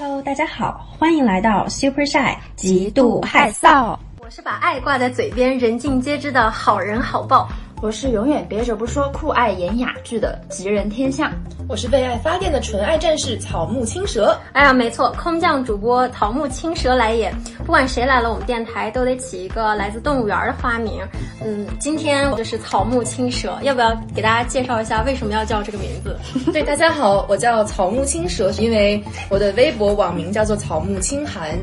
[0.00, 3.98] Hello，大家好，欢迎来到 Super Shy 极度害臊。
[4.20, 7.46] 我是把爱挂在嘴边，人尽皆知的好人好报。
[7.82, 11.30] 我是永远憋着不说酷爱演哑剧的吉人天相。
[11.70, 14.36] 我是为爱发电的纯爱战士草木青蛇。
[14.54, 17.32] 哎呀，没错，空降主播草木青蛇来也。
[17.58, 21.00] 不管谁来了，我们电台都得起一个来自动物园的花名。
[21.40, 26.18] 嗯，今天我就是草木青蛇，要不要给大家介绍一下为什么要叫这个名字？
[26.50, 31.56] 对，大家好，我叫草木青蛇，是因为我的微博网名叫做草木青寒，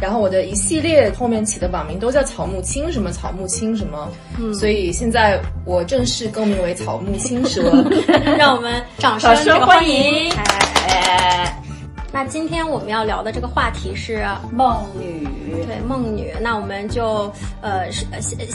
[0.00, 4.08] 然后我的一系列后面起的网名都叫草木青什么草木青什么，
[4.40, 7.62] 嗯，所以现在我正式更名为草木青蛇，
[8.36, 10.32] 让我们掌声欢迎。
[12.14, 15.26] 那今天我们要聊的这个话题是梦女，
[15.66, 16.30] 对梦女。
[16.40, 18.04] 那我们就呃，是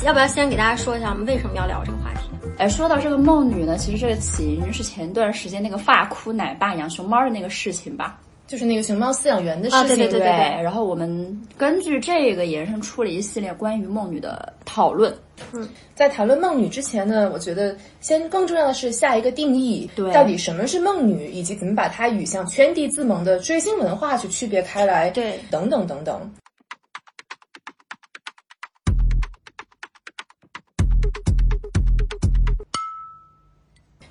[0.04, 2.30] 要不要先给大家说一下我们为什么要聊这个话题？
[2.60, 8.18] 哎，说到这个梦女呢，其实这个起因是前段时间那个发哭奶爸养熊猫的那个事情吧。
[8.48, 10.28] 就是那个熊猫饲养员的事情，对对对对。
[10.64, 15.14] 然后我们根据这个延伸出了一系列关于梦女的讨论。
[15.54, 26.32] 嗯，在谈论梦女之前呢，我觉得先更重要的是下一个定义，对，到底什么是梦女，以及怎么把它与像圈地自萌的追星文化去区别开来，对，等等等等。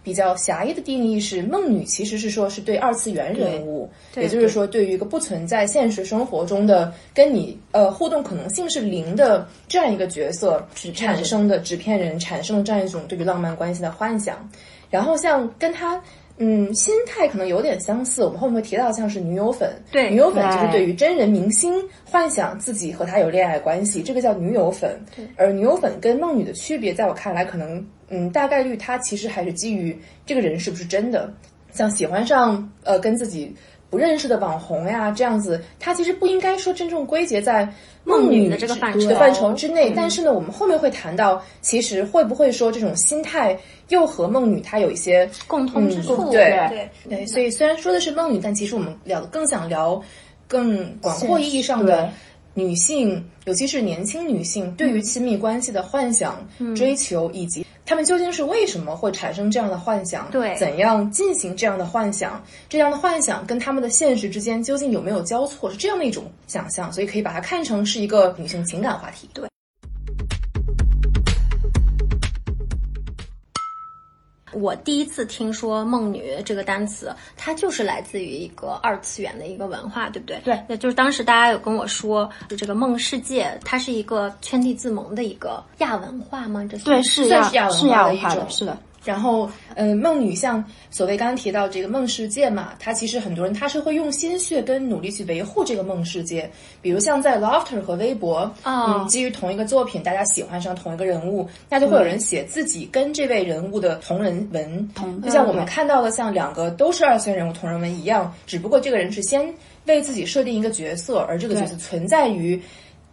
[0.06, 14.48] 比较狭义的定义是，梦女其实是说是对二次元人物，也就是说对于一个不存在现实生活中的、跟你呃互动可能性是零的这样一个角色产生的纸片人产生的这样一种对于浪漫关系的幻想。
[14.90, 16.00] 然后像跟他
[16.38, 24.96] 嗯心态可能有点相似，我们后面会提到像是女友粉，对女友粉就是对于真人明星幻想自己和他有恋爱关系，这个叫女友粉。
[25.36, 27.84] 而女友粉跟梦女的区别，在我看来可能。
[28.08, 31.32] 嗯，大概率他其实还是基于这个人是不是真的，
[31.72, 33.54] 像喜欢上呃跟自己
[33.90, 37.68] 不认识的网红呀这样子，他其实不应该说真正归结在
[38.05, 39.92] 梦女的这个范畴范畴之内。
[39.95, 43.58] 但是呢，我们后面会谈到，其实会不会说这种心态
[43.89, 46.30] 又和梦女她有一些共通之处？
[46.30, 50.00] 对对对，所以虽然说的是梦女，但其实我们聊更想聊
[50.48, 52.11] 更广阔意义上的
[52.55, 57.64] 女性，尤其是年轻女性对于亲密关系的幻想、追求以及。
[57.86, 60.29] 他们究竟是为什么会产生这样的幻想？
[60.30, 62.45] 对，怎样进行这样的幻想？
[62.69, 65.70] 这样的幻想跟他们的现实之间究竟有没有交错？
[65.70, 69.30] 是这样的一种想象，所以可以把它看成是一个女性情感话题。
[69.33, 69.48] 对。
[74.56, 80.40] 我第一次听说“梦女”这个单词，它就是来自于一个二次元的一个文化，对不对？
[80.44, 86.66] 对，那就是当时大家有跟我说，就这个梦世界，它是一个圈地自萌的一个亚文化吗？
[86.70, 88.77] 这对是亚是亚文化的一种，是的。
[89.06, 96.50] 然后，嗯，梦女像所谓刚刚提到这个梦世界嘛，它其实很多人他是会用心血跟努力去维护这个梦世界。
[96.83, 104.90] 比如像在 Lofter 和微博，嗯，基于同一个作品，大家喜欢上同一个人物，那就会有人写自己跟这位人物的同人文，
[105.22, 112.61] 就像我们看到的，像两个都是二次元人物同人文一样，只不过这个人是先为自己设定一个角色，而这个角色存在于。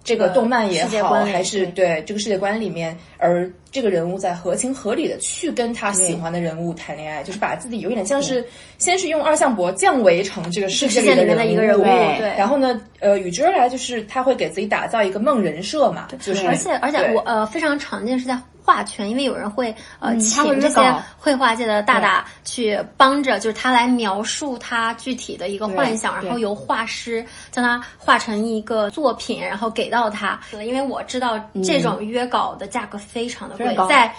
[0.04, 2.04] 这个动漫也好，还是对。
[2.06, 8.46] 这个世界观里面，而这个人物在合情合理的去跟他喜欢的人物谈恋爱，就是把自己有一点像是
[8.78, 18.38] 先是用二向箔降维成这个世界里面的一个人物，对，然后呢，呃，与之而来就是他会给自己打造一个梦人设嘛，就是而且而且我呃非常常见是在。
[18.64, 30.40] 画圈，因为有人会呃请这些绘画界的大大去帮着，就是他来描述他具体的一个幻想，然后由画师将它画成一个作品，然后给到他。
[30.54, 34.14] 因为我知道这种约稿的价格非常的贵，在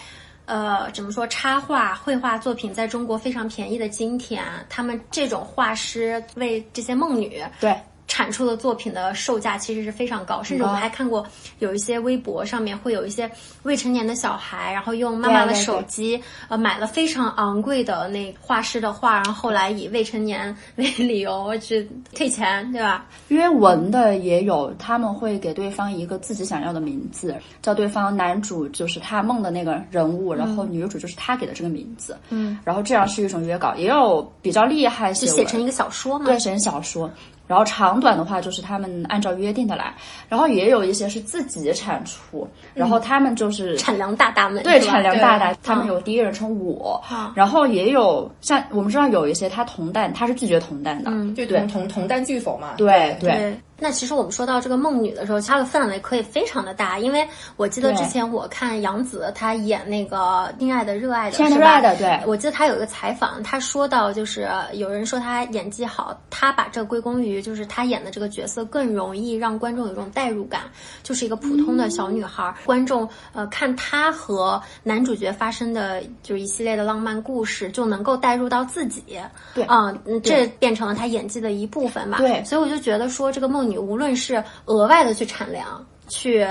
[0.45, 7.75] 呃怎么说插画绘画作品在中国非常便宜的今天，他们这种画师为这些梦女对。
[8.07, 11.27] 产出的作品的售价其实是非常高，甚至我们还看过
[11.59, 13.31] 有一些微博上面会有一些
[13.63, 23.07] 未成年的小孩，然后用妈妈的手机呃买了非常昂贵的那画师的画，然后后来以未成年为理由去退钱，对吧？
[23.29, 36.27] 约文的也有，他们会给对方一个自己想要的名字，叫对方男主就是他梦的那个人物，然后女主就是他给的这个名字，嗯，然后这样是一种约稿，也有比较厉害写写成一个小说嘛？
[36.27, 37.11] 对，写成小说。
[37.47, 39.95] 然后长短的话，就是他们按照约定的来。
[40.29, 47.03] 然后也有一些是自己产出，然后他们就是产粮大大们，对产粮大大，他们有第一人称我。
[47.35, 52.75] 然后也有像我们知道有一些他同担，他是拒绝同担的，嗯，就同同同担拒否嘛。
[52.77, 53.55] 对对。
[53.85, 57.29] 那其实我们说到这个梦女的时候，它的范围可以非常的大，因为
[57.59, 60.17] 我记得之前我看杨紫她演那个
[60.59, 70.63] 《亲爱的热爱的》，亲爱的热爱的，对，我记得她有一个采访，她说到就是有人说她演技好，她把这个归功于就是她演的这个角色更容易让观众有一种代入感，
[71.03, 79.03] 就是一个普通的小女孩，观众呃看她和男主角发生的就是一系列的浪漫故事，就能够代入到自己，
[79.55, 83.74] 对，嗯，这变成了她演技的一部分吧，对，所以我就觉得说这个梦。
[83.75, 86.47] 你无论是额外的去产粮，去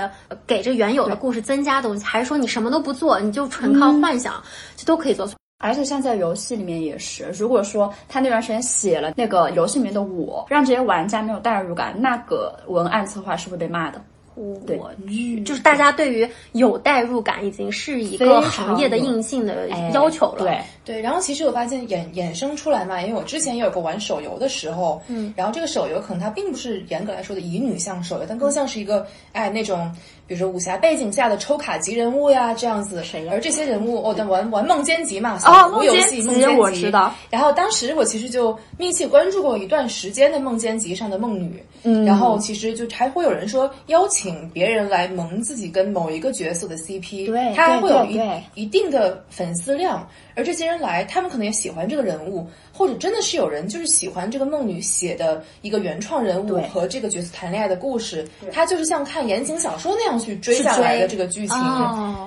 [0.46, 4.34] 给这原有的故事增加东西，还是说你什么都不做，你就纯靠幻想，
[4.76, 5.26] 就都可以做。
[5.58, 13.98] 而且像在游戏里面也是，如果说他那段时间写了那个游戏里面的我，让这些玩家没有代入感，那个文案策划是会被骂的。
[14.34, 20.44] 我去，就是大家对于有代入感已经是一个行业的硬性的要求了。
[20.44, 29.90] 对对，然后其实我发现衍衍生出来嘛，因为我之前也有过玩手游的时候，嗯，然后这个手游可能它并不是严格来说的乙女向手游，但更像是一个哎那种。
[30.26, 37.14] 比如说武侠背景下的抽卡级人物呀，这样子，而这些人物，哦，玩玩梦间集嘛，小游戏梦间集，我知道。
[37.28, 48.18] 然后当时我其实就密切关注过一段时间的梦间集上的梦女，嗯，然后其实就还会有人说邀请别人来萌自己跟某一个角色的 CP，对，他还会有一
[48.54, 52.46] 一定的粉丝量，而这些人来，他们可能也喜欢这个人物。
[52.76, 61.56] 或者真的是有人就是喜欢这个梦女写的一个原创人物和这个角色谈恋爱的故事，他就是像看言情小说那样去追下来的这个剧情。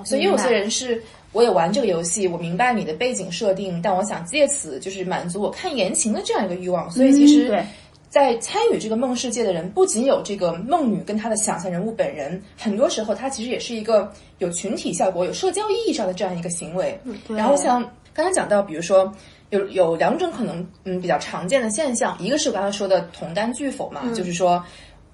[0.06, 1.02] 所以有些人是，
[1.32, 6.90] 我也玩这个游戏，我明白你的背景设定，但我想借此就是满足我看言情的这样一个欲望。
[6.90, 7.62] 所以其实，
[8.08, 16.98] 在参与这个梦世界的人，不仅有这个梦女跟她的想象人物本人，很多时候她其实也是一个有群体效果、有社交意义上的这样一个行为。
[17.28, 17.86] 然后像
[18.18, 19.14] 刚才讲到，比如说。
[19.50, 24.62] 有有两种可能，嗯，比较常见的现象，一个是我刚才说的同单拒否嘛，就是说，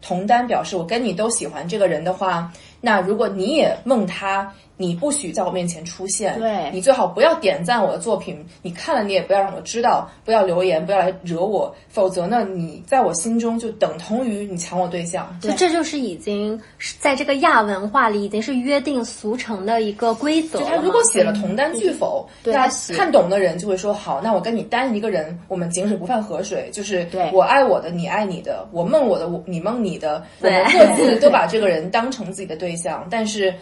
[0.03, 4.53] 同单表示我跟你都喜欢这个人的话，那如果你也梦他。
[4.85, 15.35] 你不许在我面前出现，对你最好不要点赞我的作品，你看了你也不要让我知道，不要留言，不要来惹我，否则呢，你在我心中就等同于你抢我对象。
[15.41, 16.61] 就这就是已经
[16.99, 20.59] 在这个亚文化里已经是约定俗成的一个规则。
[20.59, 33.55] 就他如果写了同单拒否，大家看懂的人就会说好，那我跟你单一个人，我们井水不犯河水，就是我爱我的，你爱你的，我梦我的，我你梦你的，我们各自都把这个人当成自己的对象，但是。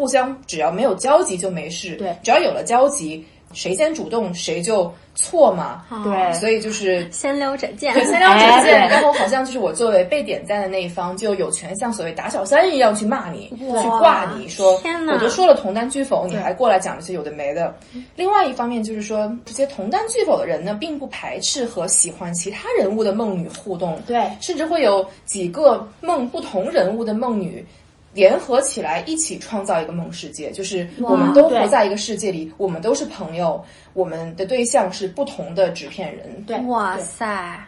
[0.00, 14.80] 互相只要没有交集就没事，对，只要有了交集，谁先主动谁就错嘛，对，所以就是先撩者见，对，先撩者贱，然后好像就是我作为被点赞的那一方就有权像所谓打小三一样去骂你，去挂你说，
[15.12, 17.76] 我都说了同担拒否，你还过来讲这些有的没的。
[18.16, 27.62] 另外一方面就是说，这些同担拒否的人呢，并不排斥和喜欢其他人物的梦女互动，对，甚至会有几个梦不同人物的梦女。
[28.12, 36.44] 联合起来一起创造一个梦世界，就是我们都活在一个世界里，我们都是朋友，我们的对象是不同的纸片人。
[36.46, 37.58] 对，哇塞，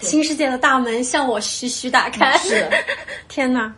[0.00, 2.36] 新世界的大门向我徐徐打开。
[2.38, 2.68] 是，
[3.28, 3.74] 天哪！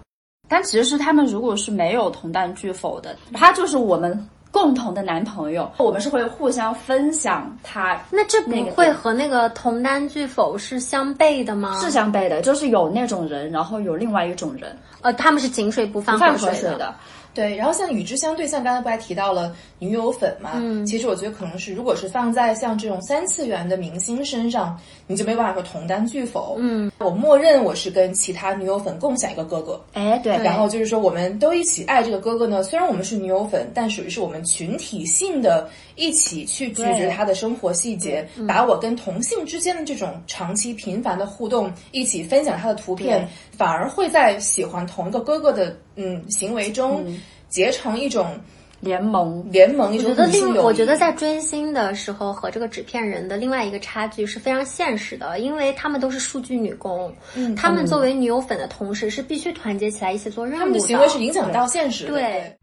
[0.49, 4.29] 但其实是他们如果是没有同担拒否的，他就是我们。
[4.53, 7.99] 共同的男朋友，我们是会互相分享他。
[8.11, 11.81] 那这不会和那个同单拒否是相悖的吗？
[11.81, 16.95] 是相悖的，就是有那种人，然后有另外一种人，呃，他们是井水不犯河水的。
[17.35, 20.51] 对，然后像与之相对，像刚才不还提到了女友粉嘛？
[20.57, 26.57] 嗯，其实我觉得可能是，如果是放在像这种三次元的明星身上，你就没办法说同担拒否。
[26.59, 29.81] 嗯，我默认我是跟其他女友粉共享一个哥哥。
[29.95, 30.33] 哎，对。
[30.37, 32.63] 然后就是说，我们都一起爱这个哥哥呢。
[32.63, 45.77] 虽然我们是女友粉，但属于是我们群体性的，一起去咀嚼他的生活细节，把我跟同性之间的这种长期频繁的互动，一起分享他的图片，反而会在喜欢同一个哥哥的。
[45.95, 47.05] 嗯，行为中
[47.51, 48.41] 结成一种
[48.81, 62.59] 联盟，联盟我觉得另，我觉得在追星的时候和这个纸片人的另外一个差距是非常现实的，因为他们都是数据女工，嗯，他们作为女友粉的同时是必须团结起来一起做任务的，他们的行为是影响到现实的，对。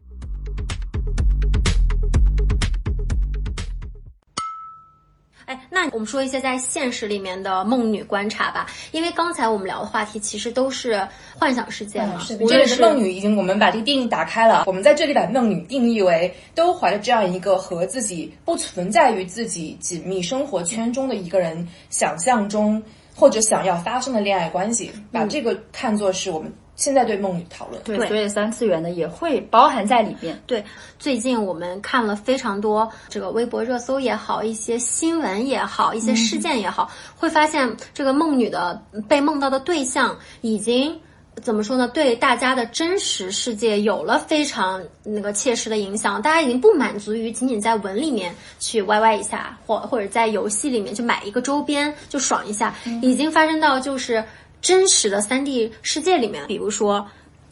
[5.50, 11.04] 哎，那我们说一些在现实里面的梦女观察吧，因为刚才我们聊的话题其实都是
[11.36, 12.24] 幻想世界嘛。
[12.48, 14.62] 这里是梦女，已经我们把这个定义打开了。
[14.68, 22.80] 我们在这里把梦女定义为都怀着这样一个和自己不存在于自己紧密生活圈中的一个人想象中
[23.12, 26.52] 或者想要发生的恋爱关系，把这个看作是我们。
[26.80, 30.40] 现在对梦女讨论，对，所以三次元的也会包含在里面。
[30.46, 30.64] 对，
[30.98, 40.98] 最近我们看了非常多这个微博热搜也好，一些新闻也好，一些事件也好，会发现这个梦女的被梦到的对象已经
[41.42, 41.86] 怎么说呢？
[41.86, 46.20] 对大家的真实世界有了非常那个切实的影响。
[46.22, 54.24] 大家已经不满足于仅仅在文里面去歪歪一下，或或者在游戏里面去买一个周边就爽一下，已经发生到就是
[54.60, 56.46] 真实的三 D 世界里面。
[56.46, 57.06] 比如说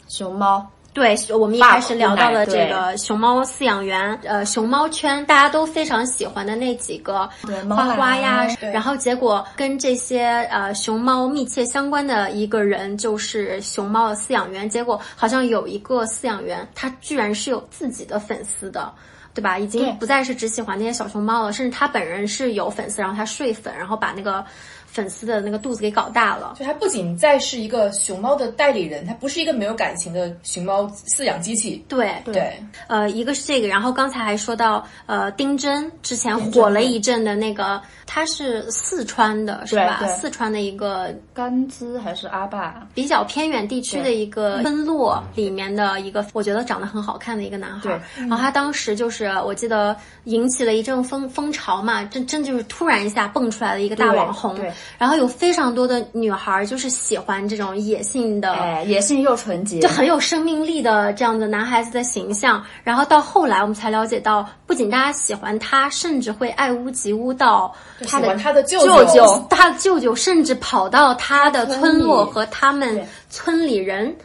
[0.07, 0.65] 熊猫。
[0.91, 7.29] 对，我们一开始聊到了这个熊猫饲养员，呃，熊猫圈大家都非常喜欢的那几个
[7.69, 18.91] 花花呀，然后结果跟这些呃熊猫密切相关的一个人就是熊猫的饲养员，结果好像有一个饲养员他居然是有自己的粉丝的，
[19.33, 19.59] 对吧？
[19.59, 24.43] 已经不再是只喜欢那些小熊猫了，甚至他本人是有粉丝，然后他睡粉，然后把那个。
[24.91, 31.83] 粉丝的那个肚子给搞大了，就他不仅再是一个熊猫的代理人，他不是一个没有感情的熊猫饲养机器。
[31.87, 37.81] 对对，呃，一个是这个，然后刚才还说到，呃，丁真之前火了一阵的那个。
[38.11, 40.03] 他是四川的，是吧？
[40.19, 48.01] 四川的一个甘孜还是阿坝，比较偏远地区的一个村落里面的一个，我觉得长得很好看的一个男孩。
[48.15, 54.59] 然后他当时就是，我记得引起了一阵风风潮嘛，真真就是突然一下蹦出来的一个大网红。
[54.97, 62.63] 然后有非常多的女孩就是喜欢这种野性的，野性又纯洁，就很有生命力的这样的男孩子的形象。
[62.83, 67.73] 然后到后来我们才了解到，不仅大家喜欢他，甚至会爱屋及乌到。
[68.07, 74.15] 他的他的舅舅，他的舅舅甚至跑到他的村落和他们村里人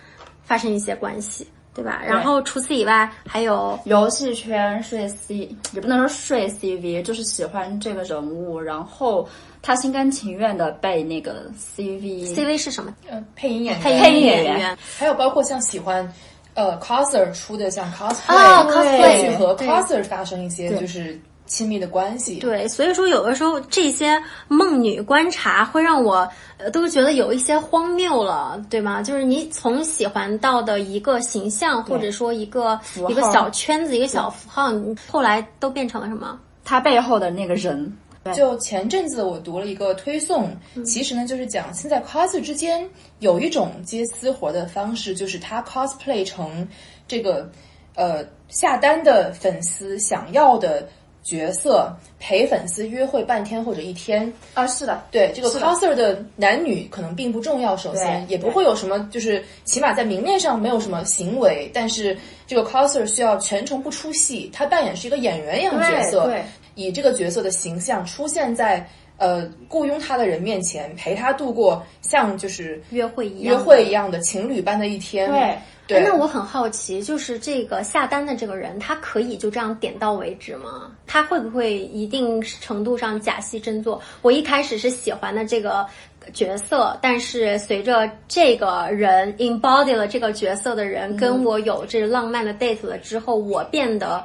[0.44, 2.00] 发生一些关系，对吧？
[2.06, 9.28] 然后除此以外，还有游戏圈睡 C，也不能说睡 CV，就是喜欢这个人物，然后
[9.60, 12.94] 他心甘情愿的被那个 CV，CV 是什么？
[13.08, 16.10] 呃，配音演员，配音演员，还有包括像喜欢
[16.54, 21.20] 呃 coser 出的像 cosplay，去和 coser 发生一些就是。
[21.46, 29.02] 亲密的关系，对，所以说有的时候这些梦女观察会让我呃都觉得有一些荒谬了，对吗？
[29.02, 34.72] 就是你从喜欢到的一个形象，或者说一个一个小圈子、一个小符号，
[35.10, 36.40] 后来都变成了什么？
[36.64, 37.94] 他背后的那个人。
[38.34, 40.50] 就前阵子我读了一个推送，
[40.82, 46.66] 其实呢就是讲现在 cos 之间有一种接私活的方式，就是他 cosplay 成
[47.06, 47.50] 这个
[47.94, 50.88] 呃下单的粉丝想要的。
[51.24, 54.32] 角色陪粉丝约会半天或者一天。
[54.52, 56.24] 啊，是的，对这个 coser 的。
[56.36, 62.16] 男女可能并不重要，首先也不会有什么，就是起码在明面上没有什么行为，但是
[62.46, 66.30] 这个 coser 需要全程不出戏，他扮演是一个演员一样的角色，
[66.74, 75.56] 以这个角色的形象出现在呃雇佣他的人面前，陪他度过像就是约会一样约会一样的情侣般的一天，对。
[75.86, 80.90] 那我很好奇，就是这个下单的这个人，他可以就这样点到为止吗？
[81.06, 84.00] 他会不会一定程度上假戏真做？
[84.22, 85.86] 我一开始是喜欢的这个
[86.32, 94.24] 角色，但是随着这个人 embody 了这个角色的人跟我有这浪漫的 date 了之后，我变得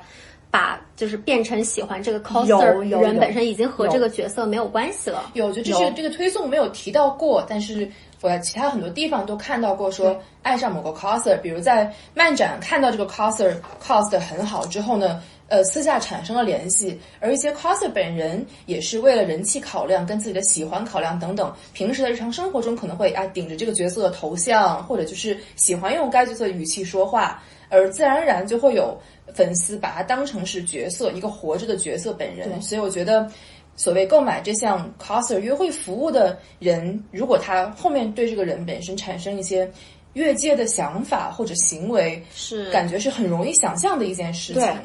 [0.49, 5.29] 把就是变成喜欢这个 coser 人本身，已经和这个角色没有关系了。
[5.33, 7.85] 有，就这是这个推送没有提到过，但是。
[8.21, 16.99] 我在其他很多地方都看到过，说爱上某个 coser，比如在漫展看到这个 coser cos 的很好之后呢，呃，私下产生了联系。
[17.21, 28.99] 而一些 coser 本人也是为了人气考量、跟自己的喜欢考量等等，平时的日常生活中可能会啊顶着这个角色的头像，或者就是喜欢用该角色的语气说话，而自然而然就会有
[29.33, 32.61] 粉丝把他当成是角色，一个活着的角色本人。
[32.61, 33.31] 所以我觉得。
[33.79, 39.71] 所谓购买这项 coser 约会服务的人，如果他后面对这个人本身产生一些
[40.15, 44.61] 越界的想法或者行为，是感觉是很容易想象的一件事情。
[44.61, 44.75] 对，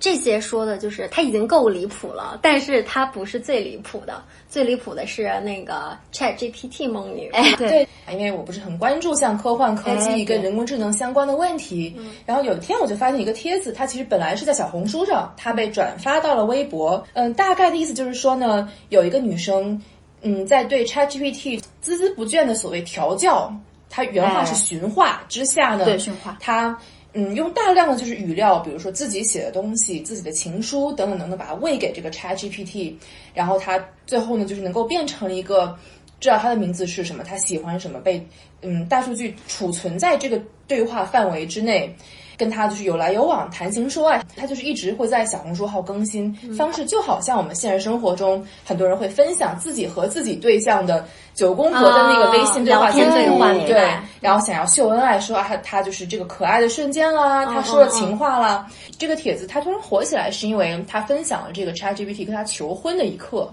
[0.00, 7.30] 这些说的就是他已经够离谱了，但是他不是最离谱的，最离谱的是那个 Chat GPT 梦女。
[7.32, 11.94] 哎，对，因为我不是很关注像科幻科技跟人工智能相关的问题，
[12.26, 17.06] 然后有一天我就发现一个帖子，它其实本来是在小红书上，它被转发到了微博。
[17.12, 19.80] 嗯，大概的意思就是说呢，有一个女生，
[20.22, 23.52] 嗯，在对 Chat GPT 孜孜不倦的所谓调教，
[23.88, 26.76] 她原话是驯化之下呢，对驯化她。
[27.20, 32.94] 嗯，用大量的就是语料，比如说自己写的东西、自己的情书等等等等，把它喂给这个 Chat GPT，
[33.34, 35.76] 然后它最后呢，就是能够变成一个
[36.20, 38.24] 知道它的名字是什么，它喜欢什么，被
[38.62, 41.92] 嗯大数据储存在这个对话范围之内。
[42.38, 51.04] 跟他就是有来有往，谈情说爱，他就是一直会在小红书号更新方式，就好像我们现实生活中很多人会分享自己和自己对象的
[51.34, 58.66] 九宫格的那个微信对话记录，对，然后想要秀恩爱，说他他就是这个可爱的瞬间啦，他说了情话啦。
[58.96, 63.52] 这个帖子他突然火起来，是因为他分享了这个 ChatGPT 跟他求婚的一刻，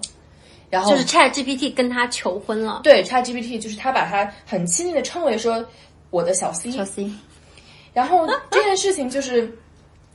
[0.69, 5.65] 然后就是 ChatGPT 跟他求婚了，对，ChatGPT 就是他把他很亲昵的称为说。
[6.11, 7.09] 我的小 C，小 C。
[7.95, 9.49] 然后这件事情就是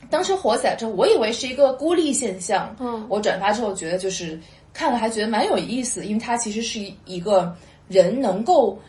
[0.09, 2.73] 当时火起来之后，我以为是一个孤立现象。
[2.79, 4.39] 嗯，我转发之后觉得就是
[4.71, 7.53] 看了还觉得蛮有意思，因为它其实是一个
[7.87, 8.79] 人能够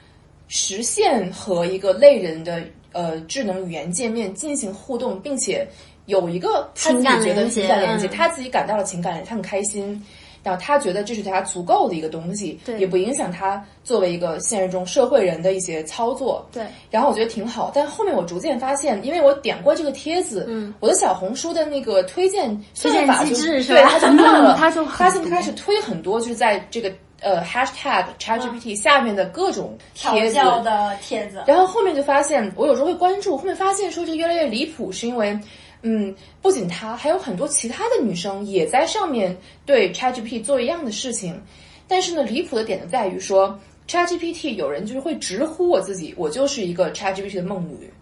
[0.47, 5.67] 实现和一个类人的呃智能语言界面进行互动，并且
[6.05, 10.01] 有一个他自己觉得情感连接，他自己感到了情感，他很开心。
[10.43, 16.65] 然后他觉得这是对他足够的一个东西，对，也不影响他作为一个现实中社会人的一些操作，对。
[16.91, 30.35] 然后我觉得挺好，但后面我逐渐发现，因为我点过这个帖子，嗯，我的小红书的那个推荐算法机制对，它就 乱了， 它就发现开始推很多，就是在这个呃 hashtag ChatGPT 下面的各种帖子
[30.65, 31.43] 的帖子。
[31.47, 35.39] 然后后面就发现，我有时候会关注，后面发现说这越来越离谱，是因为。
[35.83, 39.37] 嗯，不仅她，还有很多其他的女生也在上面
[39.67, 41.41] 对 ChatGPT 做一样的事情。
[41.89, 43.59] 但是呢，离谱的点就在于说
[43.89, 47.93] ，ChatGPT 有人就是会直呼我自己，我就是一个 ChatGPT 的梦女，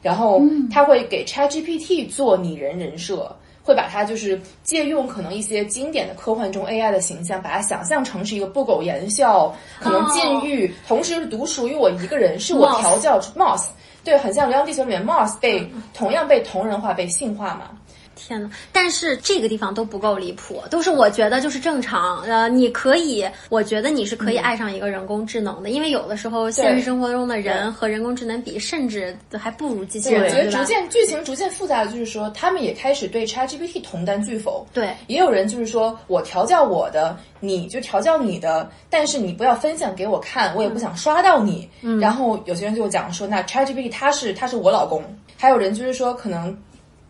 [0.00, 3.34] 然后他会给 ChatGPT 做拟人人设，
[3.64, 13.68] 会把它就是借用可能一些经典的科幻中 AI 的形象，把它想象成是一个不苟言笑，可能禁欲，同时是独属于我一个人，是我调教 Moss。
[14.04, 17.70] 对，很像《流浪地球》里面 Mars 被同样被同人化、被性化嘛。
[18.14, 22.22] 天呐，但是这个地方都不够离谱，都是我觉得就是正常。
[22.22, 30.24] 呃，你可以，我觉得你是可以爱上一个人工智能的，因为有的时候现实生活中的人和人工智能比，甚至还不如机器人。
[30.24, 34.66] 我觉得逐渐剧情逐渐复杂的就是说，他们也开始对 ChatGPT 同担拒否。
[34.72, 41.68] 对，也有人就是说我调教我的，你就调教你的，但是你不要分享给我看，我也不想刷到你。
[41.80, 41.98] 嗯。
[41.98, 45.02] 然后有些人就讲说，那 ChatGPT 他是他是我老公。
[45.36, 46.56] 还有人就是说可能。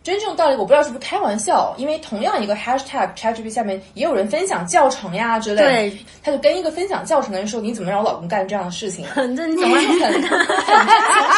[0.03, 10.29] 真正道理我不知道是不是开玩笑，因为同样一个 hashtag ChatGPT 下面也有人分享教程呀之类，的，他就跟一个分享教程的人说：“你怎么让我老公干这样的事情？” 很正经， 很很真情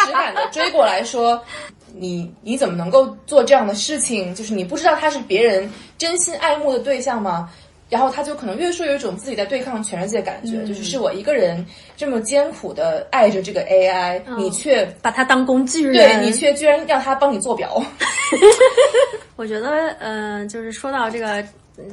[0.07, 1.39] 实感的追过来说
[1.93, 4.33] ：“你你怎么能够做这样的事情？
[4.33, 7.47] 就是你不知道他是别人真心爱慕的对象吗？”
[7.89, 17.81] 然后他就可能越说有一种自己在对抗全世界的感觉，就是是我一个人这么艰苦的爱着这个 AI，你却把它当工具人，对你却居然让它帮你做表。
[19.35, 21.43] 我觉得，嗯，就是说到这个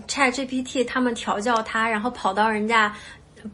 [0.09, 2.95] ChatGPT，他们调教它，然后跑到人家。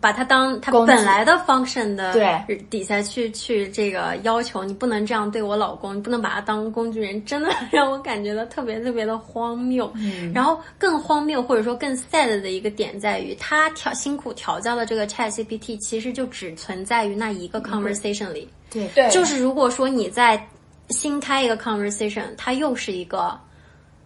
[0.01, 9.90] 把它当它本来的 function 的对底下去去这个要求，你不能这样对我老公，你不能把他当工具人，真的让我感觉到特别特别的荒谬。
[9.96, 18.48] 嗯，然后更荒谬或者说更 sad 的一个点在于，他调辛苦调教的这个 ChatGPT，其实就只存在于那一个 conversation 里。
[18.70, 20.46] 对对，就是如果说你在
[20.90, 23.38] 新开一个 conversation，它又是一个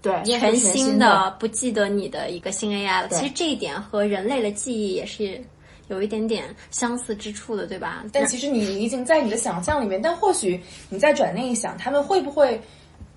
[0.00, 3.08] 对全新的不记得你的一个新 AI 了。
[3.08, 5.42] 其实这一点和人类的记忆也是。
[5.88, 8.04] 有一点点相似之处的，对吧？
[8.12, 12.60] 但其实你已经在你的想象里面，但或许你再转念一想，他们会不会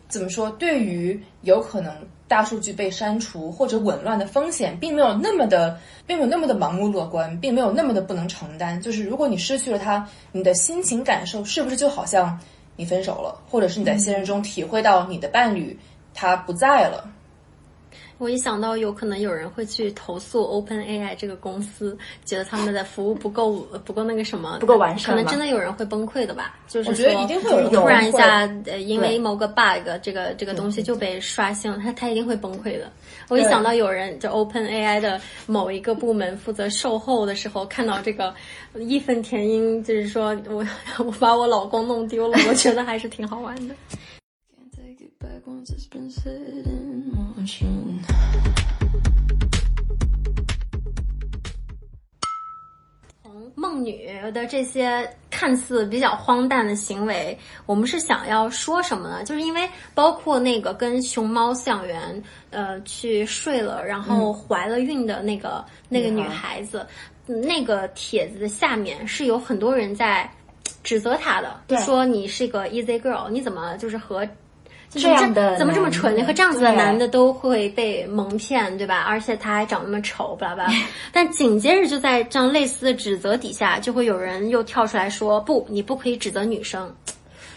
[0.08, 0.50] 怎么说？
[0.52, 1.94] 对于有可能
[2.28, 8.80] 大数据被删除或者紊乱的风险，并没有那么的，并没有那么的盲目乐观，并没有那么的不能承担。
[8.82, 12.38] 就是如果你失去了它，你的心情感受是不是就好像
[12.76, 15.78] 你分手了，或者是你在现实中体会到你的伴侣
[16.14, 17.10] 他不在了？
[18.18, 26.56] 我一想到有可能有人会去投诉 Open AI 这个公司，觉得他们的服务不够不够那个什么，不够完善，可能真的有人会崩溃的吧？
[26.68, 32.90] 就是我觉得一定会有人突然一下，呃，因为某个 bug，这个这个东西就被刷新了，他他一定会崩溃的。
[33.28, 38.34] 我一想到有人就 Open AI 的某一个部门负责售后的时候，看到这个
[38.76, 40.66] 义愤填膺，就是说我
[41.04, 43.76] 我把我老公弄丢了，我觉得还是挺好玩的。
[45.46, 45.64] 从
[53.54, 59.24] 梦女的这些看似比较荒诞的行为，我们是想要说什么呢？
[59.24, 66.88] 就是因为包括那个跟熊猫饲养员呃去睡了，然后怀了孕的那个 那个女孩子，
[67.28, 70.28] 那个帖子的下面是有很多人在
[70.82, 71.56] 指责她的，
[71.86, 74.28] 说你是个 easy girl，你怎么就是和。
[75.00, 76.26] 这样的怎么这么蠢？
[76.26, 79.02] 和这样子的男的都会被蒙骗，对吧？
[79.02, 80.74] 而且他还长那么丑，巴拉巴拉。
[81.12, 86.94] 但紧接着就在这样类似的指责底下，就会有人又跳出来说：“不，你不可以指责女生，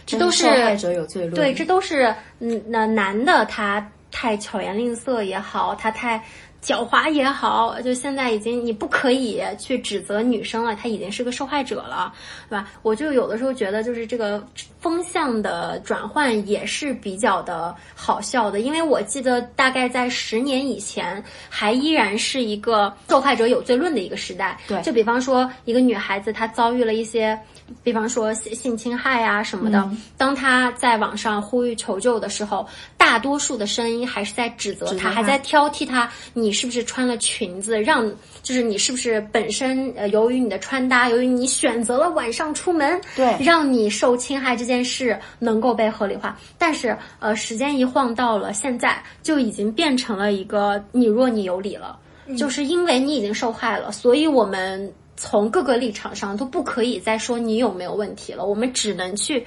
[0.04, 3.86] 这都是受害者有罪论。”对，这都是嗯，那男的他。
[4.10, 6.24] 太巧言令色也好，他太。
[6.62, 12.12] 狡猾也好，就现在已经你不可以去指责女生了，她已经是个受害者了，
[12.48, 12.68] 对吧？
[12.82, 14.44] 我就有的时候觉得，就是这个
[14.80, 24.58] 风向的转换也是比较的好笑的，因为我记得大概在十年以前，还依然是一个受害者有罪论的一个时代。
[24.66, 27.38] 对，就比方说一个女孩子她遭遇了一些，
[27.82, 32.66] 比方说性性侵害啊什么的，当他在网上呼吁求救的时候，
[32.98, 36.58] 大多数的声音还是在指责他，还在挑剔他，你。
[36.58, 37.80] 是不是穿了裙子？
[37.80, 46.36] 让就是你是不是本身呃，由于你的穿搭，由于你选择了晚上出门，对，让你受侵害这件事能够被合理化。
[46.58, 51.96] 但是呃，时间一晃到了现在，就已经变成了一个你弱你有理了，
[52.36, 59.44] 就是因为你已经受害了，所以我们从各个立场上都不可以再说你有没有问题了，我们只能去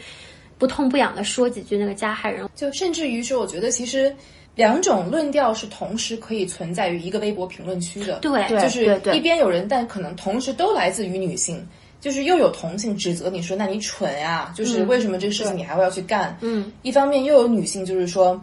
[0.59, 2.47] 不痛不痒的说几句那个加害人。
[2.55, 4.15] 就甚至于说，我觉得其实。
[4.53, 11.65] 两种论调是同时可以存在于一个微博评论区的，对，就是一边有人，但可能同时都来自于女性，
[12.01, 16.37] 就是又有同性指责你说，那你蠢呀，就是为什么这个事情你还会要去干？
[16.41, 18.39] 嗯，一方面又有女性就是说，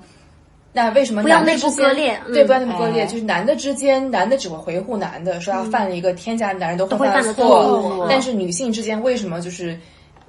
[0.73, 2.21] 那为什么不要内部割裂？
[2.27, 9.79] 对，不要内部割裂，就是男的之间，男的只会回护男的，说他犯了一个天下男人都会犯的错误，但是女性之间为什么就是？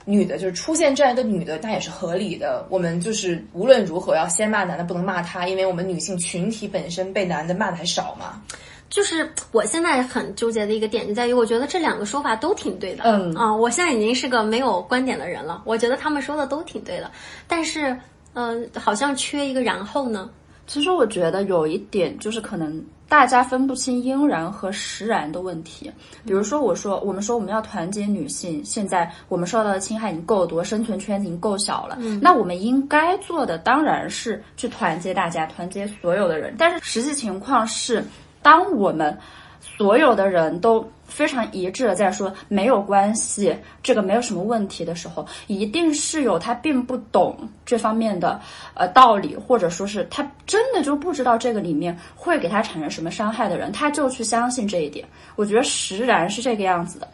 [0.05, 2.65] 女的，就是出现这样一个女的，那也是合理的。
[2.69, 8.41] 我们就是无论如何要先骂男的，不能骂他，因为我们女性群体本身被男的骂的还少嘛。
[8.89, 13.03] 就是我现在很纠结的一个点就在于，我觉得这两个说法都挺对的。
[13.03, 15.61] 嗯啊，我现在已经是个没有观点的人了。
[15.63, 17.11] 我觉得他们说的都挺对的，
[17.47, 17.95] 但是，
[18.39, 20.29] 嗯，好像缺一个然后呢。
[20.65, 22.83] 其实我觉得有一点就是可能。
[23.09, 25.91] 大家分不清应然和实然的问题，
[26.23, 36.53] 比如说，我说我们说我们要团结女性，现在我们受到的侵害已经够多，生存圈子已经够小了，那我们应该做的当然是去团结大家，团结所有的人。
[36.55, 38.05] 但是实际情况是，
[38.43, 39.17] 当我们
[39.59, 40.87] 所有的人都。
[41.09, 48.39] 非常一致的在说没有关系，这个没有什么问题的时候，一定是有他并不懂这方面的
[48.75, 55.05] 呃道理，或者说是他真的就不知道这个里面会给他产生什么伤害的人，他就去相信这一点。
[55.35, 57.07] 我觉得实然是这个样子的。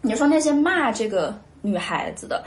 [0.00, 2.42] 你说那些骂这个女孩子的，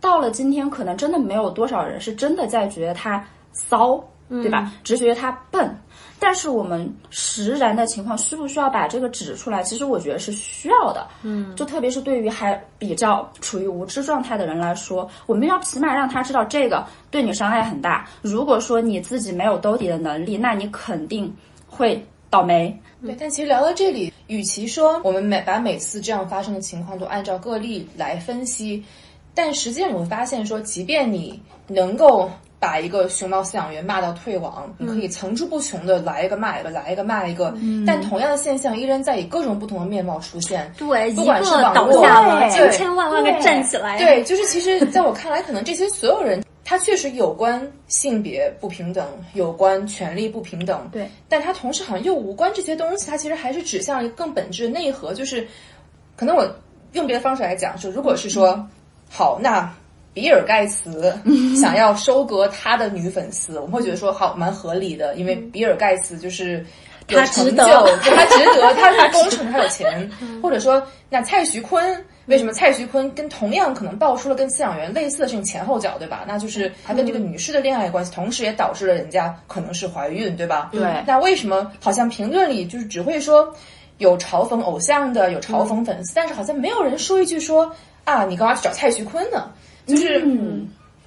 [0.00, 4.72] 到了今天可能真的没有多少人是真的在觉得她骚，对吧？
[4.84, 5.74] 只觉得她笨。
[6.24, 9.60] 但是我们实然的情况需不需要把这个指出来？
[9.64, 11.04] 其实我觉得是需要的。
[11.22, 18.08] 嗯，就特别是对于还比较处于无知状态的人来说，我们要起码让他知道这个对你伤害很大。
[18.22, 21.34] 如果说你自己没有兜底的能力，那你肯定
[21.66, 22.72] 会倒霉。
[23.04, 28.84] 对，但其实聊到这里，与其说我们每把每次这样发生的情况都按照个例来分析，
[29.34, 32.30] 但实际上你会发现说，即便你能够。
[32.62, 37.52] 把一个熊猫饲养员骂到退网，你可以层出不穷的来一个骂一个，来一个骂一个。
[37.84, 40.72] 但同样的现象依然在以各种不同的面貌出现。
[40.78, 43.98] 对，不管是倒下了，千千万万个站起来。
[43.98, 50.88] 对，就是其实在我看来，可能这些所有人，他确实有关性别不平等，有关权利不平等。
[50.92, 55.44] 对，但他同时好像又无关这些东西，他其实还是指向一个更本质的内核，就是
[56.14, 56.48] 可能我
[56.92, 58.64] 用别的方式来讲，就如果是说
[59.10, 59.68] 好那。
[60.14, 61.12] 比尔盖茨
[61.60, 66.64] 想要收割他的女粉丝，我们会觉得说好蛮合理的，因为比尔盖茨就是
[67.06, 67.62] 他成就，
[68.02, 70.10] 他值得，他他功成，他有钱。
[70.42, 76.24] 或者说，那蔡徐坤为什么蔡徐坤跟同样可能爆出了跟饲养员类似的这种前后脚，对吧？
[76.26, 80.68] 那就是他跟这个女士的恋爱关系，同时也导致了人家可能是怀孕，对吧？
[80.72, 80.80] 对。
[81.06, 83.52] 那为什么好像评论里就是只会说
[83.98, 89.50] 有嘲讽偶像的，有嘲讽粉丝，但是好像没有人说一句说啊，你干嘛去找蔡徐坤呢？
[89.86, 90.24] 就是，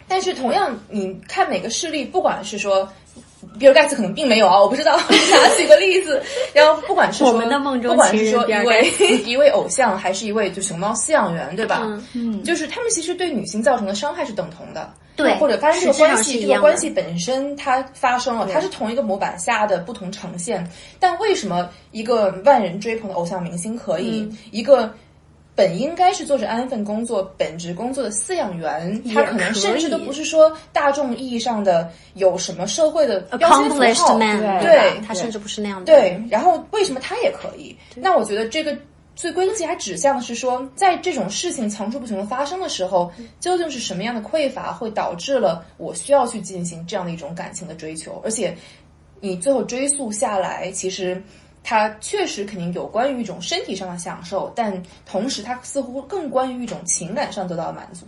[0.07, 2.88] 但是同样，你看每个事例，不管是说，
[3.57, 4.97] 比尔盖茨可能并没有啊，我不知道。
[4.97, 6.21] 拿举个例子，
[6.53, 8.91] 然后不管是说，不管是说一位
[9.25, 11.81] 一位偶像，还是一位就熊猫饲养员，对吧？
[12.13, 20.69] 嗯，就是他们其实对女性造成的伤害是等同的，对，或者发生这个关系，这个关系本身它发生了，它是同一个模板下的不同呈现。
[20.99, 24.93] 但为什么一个万人追捧的偶像明星可以一个？
[25.56, 34.20] 本应该是做着安分工作、本职工作的饲养员，他可能甚至都不是说大众意义上的有什么社会的标签符号，
[34.62, 35.86] 对，他甚至不是那样的。
[35.86, 37.74] 对，然后为什么他也可以？
[37.96, 38.78] 那我觉得这个
[39.15, 48.22] 最归根结底指向的是说，在这种事情层出不穷的发生的时候，究竟是什么样的匮乏会导致了我需要去进行这样的一种感情的追求？
[48.26, 48.54] 而且
[49.22, 51.24] 你最后追溯下来，其实。
[51.67, 58.06] 它确实肯定有关于一种身体上的享受，但同时它似乎更关于一种情感上得到满足。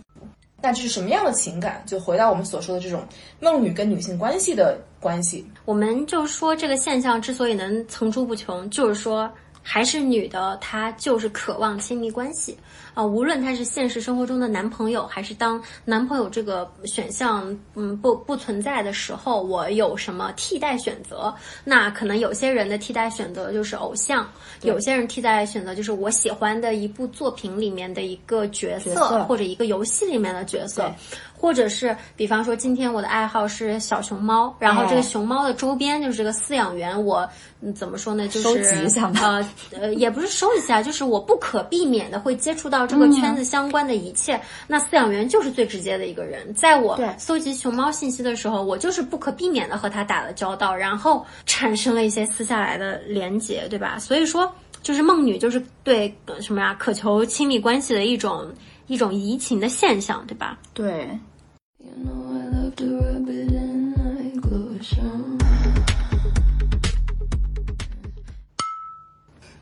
[0.62, 1.82] 那这是什么样的情感？
[1.84, 3.04] 就回到我们所说的这种
[3.40, 5.44] 梦女跟女性关系的关系。
[5.64, 9.28] 我们就说这个现象之所以能层出不穷，就是说。
[9.70, 12.56] 还是女的，她就是渴望亲密关系
[12.94, 13.04] 啊！
[13.04, 21.34] 无论她是现实生活中的男朋友，还是当男朋友这个选项嗯不不存在的时候，我有什么替代选择？
[21.64, 24.26] 那可能有些人的替代选择就是偶像，
[24.62, 30.90] 有些人替代选择就是我喜欢的一部作品里面的一个角色，或者一个游戏里面的角色。
[31.38, 37.28] 或者是，比方说，今天我的爱好是小熊猫，然后这个熊猫的周边就是这个饲养员，我
[37.76, 38.26] 怎么说呢？
[38.26, 39.48] 就是收集一下呃
[39.80, 44.40] 呃，也不是收集一下，就是我不可避免的会接触到这个圈子相关的一切。
[44.66, 53.96] 那饲养员就是最直接的一个人，在我搜集熊猫信息的时候，我就是不可避免的和他打了交道，然后产生了一些私下来的连结，对吧？
[54.00, 58.52] 所以说，就是梦女就是对什么呀，渴求亲密关系的一种。
[58.88, 60.58] 一种移情的现象，对吧？
[60.74, 61.08] 对。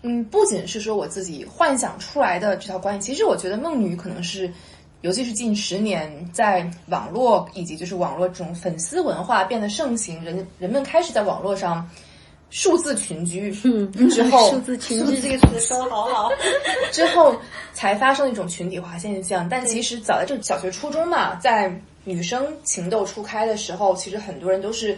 [0.02, 4.48] 嗯，不仅是说我自己幻想出来的这条关系，其实我觉得梦女可能是，
[5.00, 11.88] 尤其是近十年，在网络以及就是网络这种粉丝文化变得盛行，人人们开始在网络上。
[12.56, 16.30] 数字群居嗯之后，数字群居这个词说的好好，
[16.90, 17.36] 之后
[17.74, 19.46] 才发生一种群体化现象。
[19.46, 21.70] 但其实早在这小学、初中嘛，在
[22.04, 24.96] 女生情窦初开的时候，其实很多人都是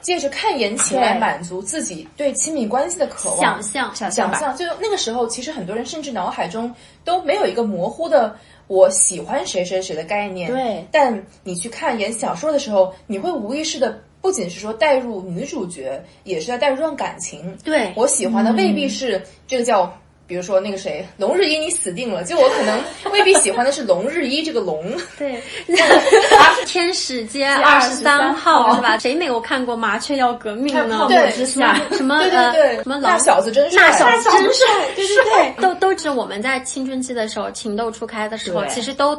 [0.00, 3.62] 借着看言情来满足自己对亲密关系的渴望。
[3.62, 10.50] 想象，想象，就那个时候，其实很多人甚至脑海中都没有一个模糊的“我喜欢谁谁谁”的概念。
[10.50, 13.96] 对，但你去看言小说的时候，你会无意识的。
[14.20, 17.56] 不仅是说带入女主角，也是在带入这段感情。
[17.64, 19.90] 对我喜欢的未必是这个叫，
[20.26, 22.24] 比如说那个谁，龙日一你死定了。
[22.24, 22.78] 就我可能
[23.12, 24.92] 未必喜欢的是龙日一这个龙。
[25.18, 25.40] 对，
[26.66, 28.98] 天使街二十三号是吧？
[28.98, 31.06] 谁没有看过《麻雀要革命》呢？
[31.08, 39.18] 对，什么什么呃什么那小子真帅，那小子真帅，对对对，都都是我们在青春期的时候情窦初开的时候，其实都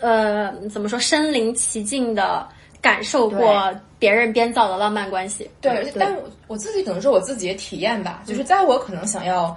[0.00, 2.48] 呃怎么说身临其境的。
[2.80, 9.56] 感受过别人编造的浪漫关系，对，但我我自己可能是我自己的体验吧，就是在我可能想要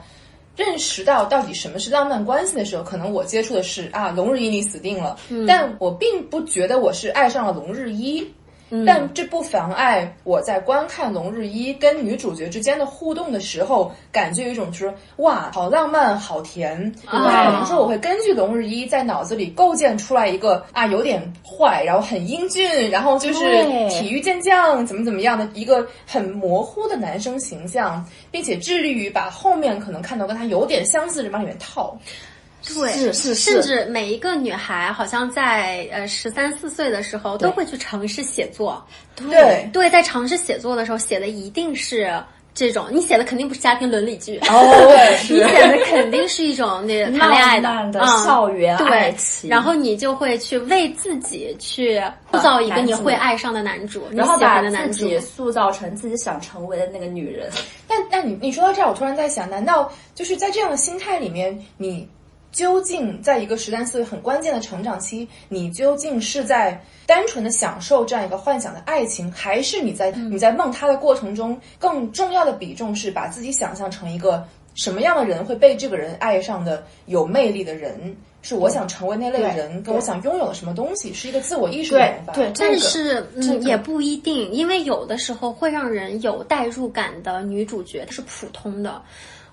[0.55, 8.23] 认识到到底什么是浪漫关系的时候，可能我接触的是啊，龙日一你死定了，但我并不觉得我是爱上了龙日一。
[8.83, 16.91] 但这不妨碍我在观看龙日一跟女主角之间的互动的时候，感觉有一种就是哇，好浪漫，好甜。
[17.05, 31.95] 可能说我会根据龙日一在脑子里构建出来一个啊，有点坏，然后很英俊，然后就是体育健将，怎么怎么样的一个很模糊的男生形象，并且致力于把后面可能看到跟他有点相似的人往里面套。
[32.73, 38.83] 对，是是是，甚至每一个女孩好像在呃十三四岁的时候都会去尝试写作。
[39.15, 42.11] 对对，在尝试写作的时候，写的一定是
[42.53, 49.49] 这种，你写的肯定不是家庭伦理剧哦， 对你写的肯定是一种那 谈恋爱的校园爱情。
[49.49, 52.01] 然后你就会去为自己去
[52.31, 57.49] 塑造一个你会爱上的男主，然后把自己塑造成自己想成为的那个女人。
[57.87, 62.07] 但但你你说到这儿，我突然在想，难道就是在这样的心态里面，你？
[62.55, 74.41] 究竟在一个十三四岁很关键的成长期，你究竟是在单纯的享受这样一个幻想的爱情，还是你在你在梦他的过程中，更重要的比重是把自己想象成一个
[74.73, 78.15] 什么样的人会被这个人爱上的有魅力的人？
[78.41, 82.33] 是我想成为那类人，跟我想拥有的什么东西，是一个自我意识的想法。
[82.33, 89.01] 对，但是嗯，也不一定，因为有的时候会让人有代入感的女主角她是普通的。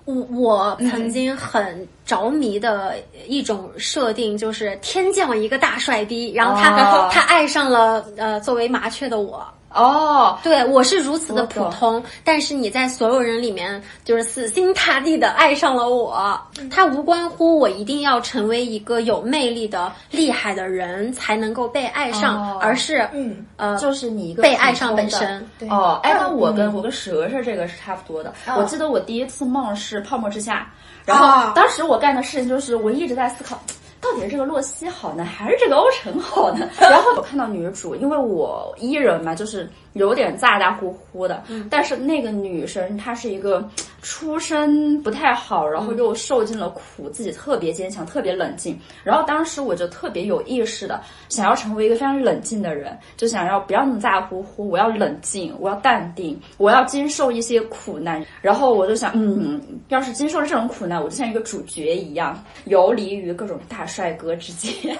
[0.05, 2.95] 我我曾经很着迷的
[3.27, 9.45] 一种设定，就是天降一个大帅逼，然后他他爱上了呃作为麻雀的我。
[9.73, 16.39] 哦，对我是如此的普通，但是你在所有人里面就是死心塌地的爱上了我。
[16.69, 25.45] 它无关乎我一定要成为一个有魅力的厉害的人才能够被爱上，而是嗯呃，就是你一个被爱上本身。
[25.69, 28.33] 哦，哎，那我跟我跟蛇蛇这个是差不多的。
[28.55, 30.67] 我记得我第一次梦是泡沫之夏，
[31.05, 33.59] 然后当时我干的事情就是我一直在思考。
[34.03, 36.69] 到底是这个洛西好呢，还是这个欧辰好呢？
[36.77, 39.69] 然后我看到女主，因为我伊人嘛，就是。
[39.93, 43.63] 有点咋咋呼呼的，但是那个女生她是一个
[44.01, 48.75] 出身不太好，然后又受尽了苦，自己特别坚强，特别冷静。
[49.03, 58.25] 然后当时我就特别有意识的想要成为一个非常冷静的人，就想要不要那么咋咋呼呼，我要冷静，我要淡定，我要经受一些苦难。
[58.41, 64.97] 然后我就想，嗯，要是经受了这种苦难，我就像一个主角一样，游离于各种大帅哥之间。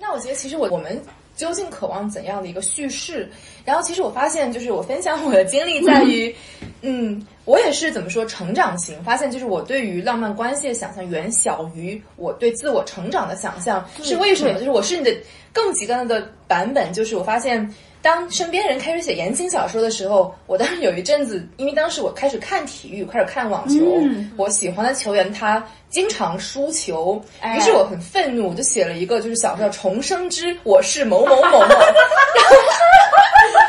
[0.00, 1.00] 那我觉得其实我我们
[1.36, 3.30] 究竟渴望怎样的一个叙事，
[3.64, 6.34] 然后其实我发现就是我分享我的经历在于，
[6.82, 14.58] 嗯，我也是怎么说成长型，发现就是我对于浪漫关系的想象远小于我对自我成长的想象，是为什么？
[14.58, 15.16] 就是我是你的
[15.52, 17.72] 更极端的版本，就是我发现。
[18.02, 24.02] 当身边人开始写言情小说的时候，我当时有一阵子，因为当时我开始看体育，开始看网球，
[24.36, 27.22] 我喜欢的球员他经常输球，
[27.56, 31.42] 于是我很愤怒，我就写了一个就是小说叫《重生之我是某某某。
[31.42, 31.58] 某》，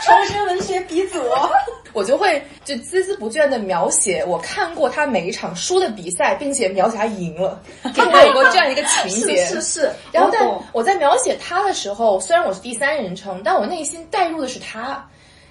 [0.03, 1.19] 重生文学鼻祖。
[1.93, 7.61] 我就会就孜孜不倦的描写我看过他每一场输的比赛，并且描写他赢了，
[7.93, 9.45] 就会有过这样一个情节。
[9.45, 9.89] 是是。
[10.11, 15.07] 然后但我在描写他的时候，虽然我是第三人称，但我内心带入的是他。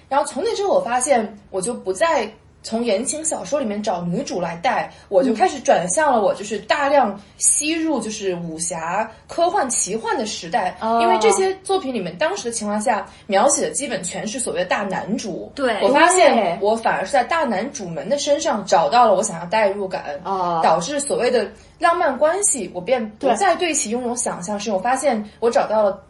[0.09, 2.31] 然后从那之后，我发现我就不再。
[2.63, 15.51] 从言情小说里面找女主来带，我就开始转向了我就是大量吸入就是武侠、科幻、奇幻的时代，因为这些作品里面当时的情况下描写的基本全是所谓的大男主。
[15.53, 21.45] 对，我发现我反而是在大男主们的身上找到了我想要代入感，导致所谓的
[21.79, 24.57] 浪漫关系，我便不再对其拥有想象。
[24.57, 26.01] 是我发现我找到了。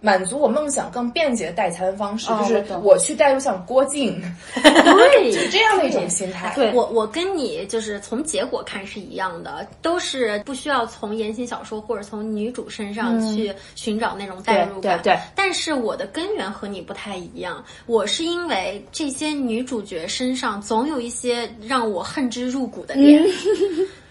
[0.00, 4.20] 满足我梦想更便捷的代餐方式，就是我去代入像郭靖，
[4.54, 6.52] 对，是这样的一种心态。
[6.54, 15.00] 对我，我跟你就是从结果看是一样的，都是不需要从言情小说或者从女主身上去寻找那种代入感。
[15.02, 23.24] 对，但是我的根源和你不太一样，我是因为这些女主角身上总有一些让我恨之入骨的点。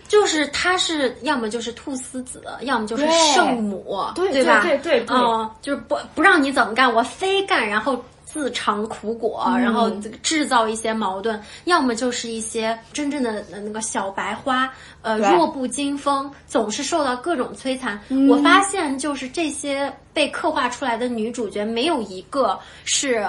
[0.07, 4.61] 就是他是要么就是菟丝子，要么就是圣母，对吧？
[4.61, 9.89] 对对对，嗯，就是不不让你怎么干，我非干，然后自尝苦果，然后
[10.21, 17.99] 制造一些矛盾；要么就是一些真正的那个小白花，呃，弱不禁风，总是受到各种摧残。
[18.29, 23.25] 我发现，就是这些被刻画出来的女主角，没有一个是。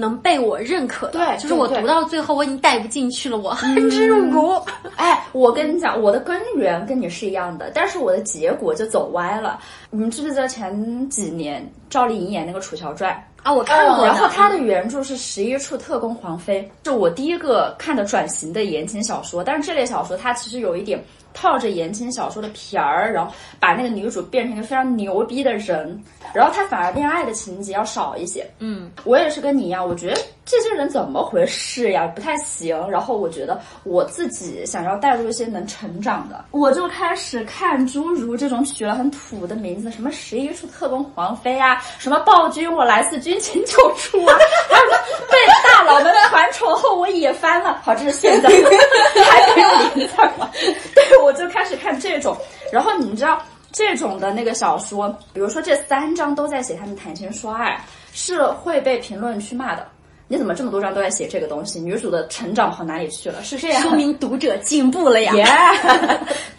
[0.00, 4.54] 能被我认可的，对，就是我读到最后我已经带不进去了，我恨之入骨。
[4.94, 9.58] 哎，我跟你讲，我的根源跟你是一样的，但是我的结果就走歪了。
[9.90, 13.52] 你们记不记得前几年赵丽颖演那个《楚乔传》啊？
[13.52, 14.06] 我看过。
[14.06, 19.42] 然后她的原著是《十一处特工皇妃》，是我第一个看的转型的言情小说。
[19.42, 21.02] 但是这类小说它其实有一点。
[21.40, 26.02] 套着言情小说的皮儿，然后把那个女主变成一个非常牛逼的人，
[26.34, 28.44] 然后她反而恋爱的情节要少一些。
[28.58, 32.06] 嗯，我也是跟你一样，我觉得这些人怎么回事呀？
[32.08, 32.76] 不太行。
[32.90, 44.36] 然后我觉得我自己想要带入一些能成长的，我就开始看诸如这种取了很土的名字，什么十一处特工皇妃啊，什么暴君我来自军情九处啊，
[44.68, 44.90] 还有
[45.30, 47.80] 被大佬们传宠后我也翻了。
[47.84, 48.48] 好，这是现在
[49.24, 50.50] 还没有连载吗。
[50.94, 51.27] 对我。
[51.28, 52.34] 我就开始看这种，
[52.72, 57.78] 然后你们知道这种的那个小说，比如说这三章都在写他们谈情说爱，
[58.14, 59.86] 是会被评论区骂的。
[60.26, 61.78] 你怎么这么多章都在写这个东西？
[61.78, 63.42] 女主的成长跑哪里去了？
[63.44, 65.34] 是这样，说明读者进步了呀。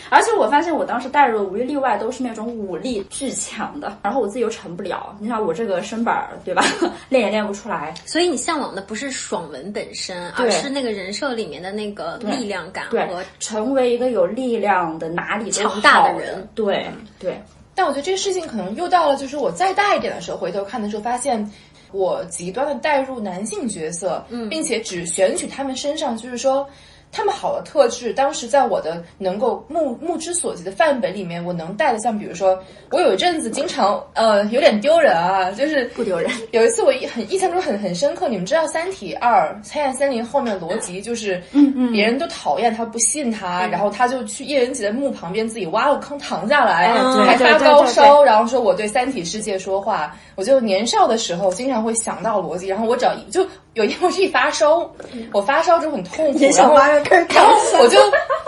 [0.10, 5.16] 而且我发现我当时带入的无一例外都是那种武力巨强的，然后我自己又成不了。
[5.20, 6.64] 你想我这个身板儿，对吧？
[7.10, 7.94] 练也练不出来。
[8.06, 16.48] 所以你向往的不是爽文本身，而是那个人设里面的那个力量感和成为一个有力量的哪里强大的人。
[16.56, 16.88] 对
[17.20, 17.42] 对。
[17.76, 21.50] 但我觉得这个事情可能又到了，就是我再大一点的时候，回头看的时候发现。
[21.92, 26.70] 我极端的带入男性角色，并且只选取他们身上，就是说。
[27.12, 32.58] 他们好的特质，当时在我的能够目目之所及的范本里面，我能带的，像比如说，
[32.92, 36.30] 我有一阵子经常，呃，有点丢人啊，就是不丢人。
[36.52, 46.94] 有一次我很印象中很很深刻，你们知道《三体二：黑暗森林》后面的逻辑就是，嗯嗯，别人都讨厌他，不信他，然后他就去叶人杰的墓旁边自己挖个坑躺下来，
[47.26, 50.16] 还发高烧，然后说我对三体世界说话。
[50.36, 54.90] 我就年少的时候经常会想到逻辑，然后我只要就有一天我一发烧，
[55.32, 58.00] 我发烧之后很痛苦，然后然后我就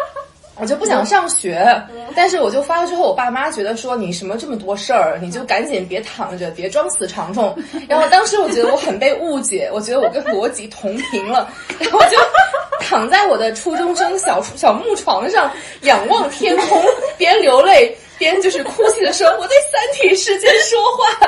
[0.60, 1.66] 我就不想上学，
[2.16, 7.56] 但是我就发了之后，我爸妈觉得说你什么这么多事儿，你就赶紧别躺着， 别装死长虫。
[7.88, 12.18] 然后当时我觉得我很被误解， 我觉得我跟逻辑同频了，然后就
[12.80, 15.50] 躺在我的初中生小小木床上，
[15.82, 16.84] 仰望天空，
[17.18, 17.96] 边流泪。
[18.18, 21.28] 边就是哭泣的说：“我在三体世界说话。”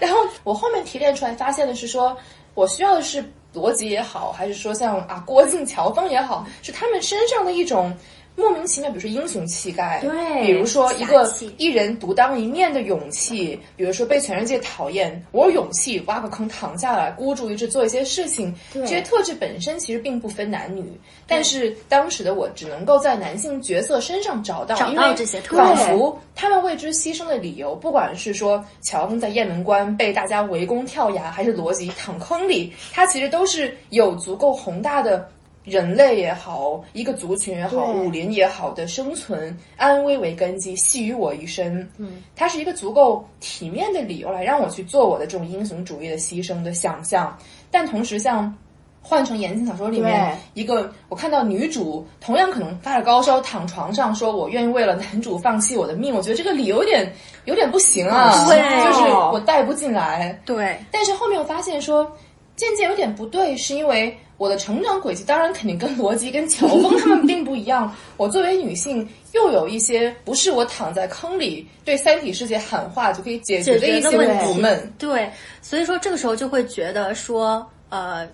[0.00, 2.16] 然后我后面提炼出来发现的是，说
[2.58, 7.96] 我需要的是罗辑也好，还是说像啊郭靖、乔峰也好，是他们身上的一种
[8.38, 20.84] 莫名其妙，比如说英雄气概，对，比如说一个一人独当一面的勇气，比如说被全世界讨厌，我有勇气挖个坑躺下来，孤注一掷做一些事情，这些特质本身其实并不分男女，
[21.26, 35.28] 但是当时的我只能够在男性角色身上找到，找到这些特质，仿佛他们为之牺牲的理由，不管是说乔峰在雁门关被大家围攻跳崖，还是罗辑躺坑里，他其实都是有足够宏大的。
[35.64, 41.86] 人类也好，一个族群也好，武林也好的生存安危为根基，系于我一身。
[41.98, 47.36] 嗯，它是一个足够体面的理由来让我去做我的这种英雄主义的牺牲的想象。
[47.70, 48.56] 但同时，像
[49.02, 57.10] 换成言情小说里面一个，我看到女主同样可能发了高烧躺床上，说我愿意为了男主放弃我的命，我觉得这个理由有点
[57.44, 60.38] 有点不行啊，对，就是我带不进来。
[60.44, 62.10] 对，但是后面我发现说
[62.58, 64.14] 渐渐有点不对，是因为。
[64.38, 67.92] 我的成长轨迹当然肯定跟罗辑、跟乔峰他们并不一样。
[68.16, 74.62] 我作为女性，又有一些不是我躺在坑里对三体世界喊话就可以解决的一些问题。
[74.96, 75.28] 对，
[75.60, 78.28] 所以说这个时候就会觉得说，呃，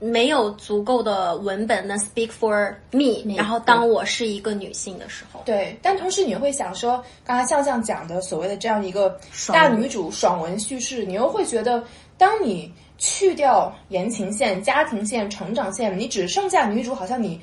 [0.00, 3.22] 没有足够的文本能 speak for me。
[3.36, 5.78] 然后当我是一个女性的时候，对。
[5.82, 11.84] 但同时你会想说，刚才向向讲的所谓的这样一个大女主爽文叙事，你又会觉得，
[12.16, 12.72] 当你。
[13.02, 17.40] 去掉言情线、家庭线、成长线，你只剩下女主，好像你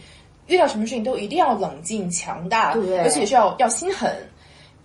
[0.48, 4.10] 遇到什么事情都一定要冷静、强大，而且是要要心狠。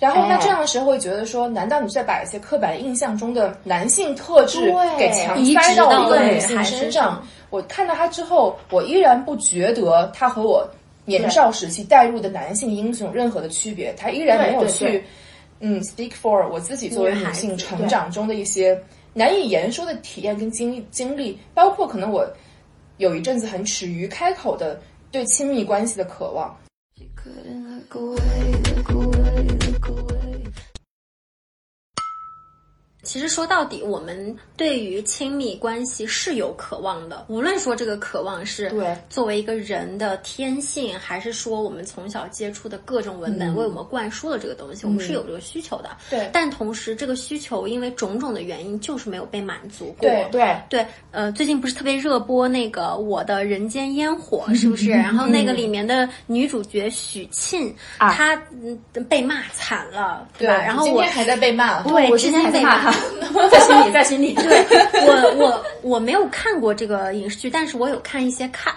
[0.01, 7.25] 然后那这样的时候会觉得说，难道你在把一些刻板印象中的男性特质给强塞到一个女性身上？
[7.51, 10.69] 我看到他之后，我依然不觉得他和我
[11.05, 15.05] 年少时期带入的男性英雄任何的区别，他依然没有去
[15.61, 18.77] 嗯 speak for 我自己作为女性成长中的一些。
[19.17, 22.29] 难以言说的体验跟经历，经历包括可能我
[22.97, 24.81] 有一阵子很耻于开口的
[25.13, 26.55] 对亲密关系的渴望。
[33.15, 37.25] 其实说到底，我们对于亲密关系是有渴望的。
[37.29, 38.75] 无论说这个渴望是
[39.09, 45.91] 作为一个人的天性，还是说我们从小接触的各种文本为我们灌输了这个东西，我们是有这个需求的。
[46.11, 46.29] 对。
[46.33, 50.09] 但同时，这个需求因为种种的原因，就是没有被满足过。
[50.09, 50.85] 对对对。
[51.13, 54.91] 呃，最近不是特别热播那个《我的人间烟火》，是不是？
[54.91, 58.35] 然后那个里面的女主角许沁，她
[59.09, 60.55] 被骂惨了，对吧？
[60.55, 62.93] 然后我还在被骂，对，我之前被骂。
[63.51, 64.35] 在心里，在心里。
[64.35, 64.65] 对
[65.07, 68.73] 我，我我没有看过这个影视剧，但是我有看一些 cut。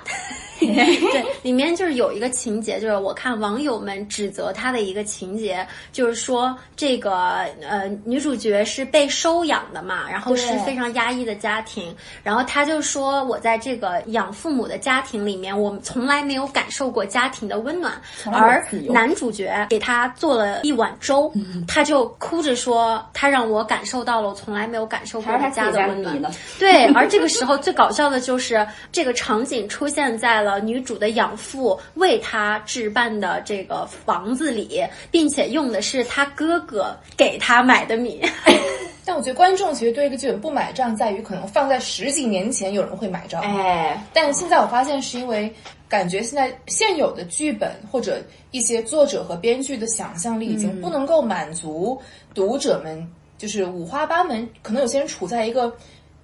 [1.11, 17.93] 对，里面就是有一个情节，就是我看网友们指责他的一个情节，就是说这个呃女主角是被收养的嘛，然后是非常压抑的家庭，然后他就说我在这个养父母的家庭里面，我从来没有感受过家庭的温暖，
[18.25, 21.31] 而男主角给他做了一碗粥，
[21.67, 26.19] 他就哭着说他让我感受到了我从来没有感受过家的温暖。
[26.57, 30.46] 对，而这个时候最搞笑的就是这个场景出现在了。
[30.47, 34.81] 了女主的养父为她置办的这个房子里，
[35.11, 38.21] 并且用的是她哥哥给她买的米。
[39.03, 45.53] 但我觉得观众其实对这个剧本不买账，在于可能放在十几年前有人会买账，哎，但现在我发现是因为
[45.87, 48.21] 感觉现在现有的剧本或者
[48.51, 52.01] 一些作者和编剧的想象力已经不能够满足
[52.33, 53.05] 读者们，
[53.37, 55.73] 就是五花八门，可能有些人处在一个。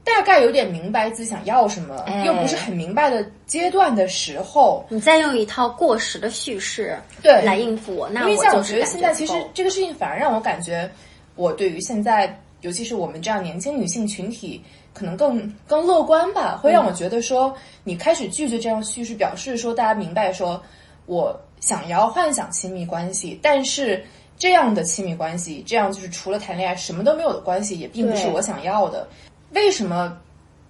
[0.04, 7.42] 大概有点明白自己想要什么，又不是很明白的阶段的时候，你再用一套过时的叙事对。
[7.42, 10.90] 来应付我，那因为像我觉得现在其实这个事情反而让我感觉，
[11.36, 14.62] 我对于现在尤其是我们这样年轻女性群体，
[14.94, 20.62] 可能更更乐观吧，会让我觉得说，你开始拒绝这样叙事，表示说大家明白说，
[21.06, 24.04] 我想要幻想亲密关系，但是
[24.38, 29.08] 这样的亲密关系，这样就是除了谈恋爱什么都没有的关系，也并不是我想要的。
[29.54, 30.18] 为什么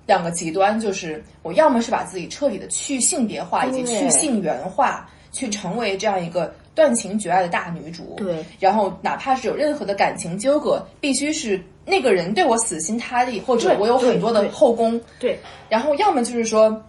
[0.05, 0.79] 两个极端？
[0.79, 8.15] 就是我要么是把自己彻底的去性别化以及去性缘化，去成为这样一个断情绝爱的大女主。
[8.17, 14.99] 对，然后哪怕是有任何的感情纠葛，必须是那个人对我死心塌地，或者我有很多的后宫。
[15.19, 16.84] 对，然后要么就是说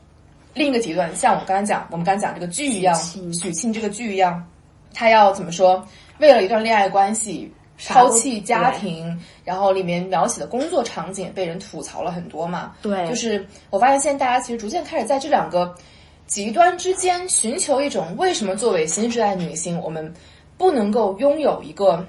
[0.53, 4.45] 另一个极端，像我刚才讲，我们刚才讲这个剧一样，许沁这个剧一样，
[4.93, 5.87] 他要怎么说？
[6.19, 7.53] 为了一段恋爱关系。
[7.87, 12.73] 抛弃家庭，然后里面描写的工作场景被人吐槽了很多嘛？
[12.81, 15.75] 对，就是我发现现在大家其实逐渐开始在这两个
[16.27, 20.13] 极端之间寻求一种为什么作为新时代女性，我们
[20.57, 22.07] 不能够拥有一个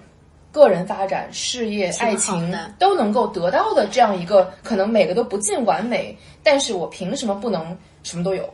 [0.52, 8.48] 个人发展、事业、爱情都能够得到的这样一个可能每个都不尽完美，但是我凭什么不能什么都有？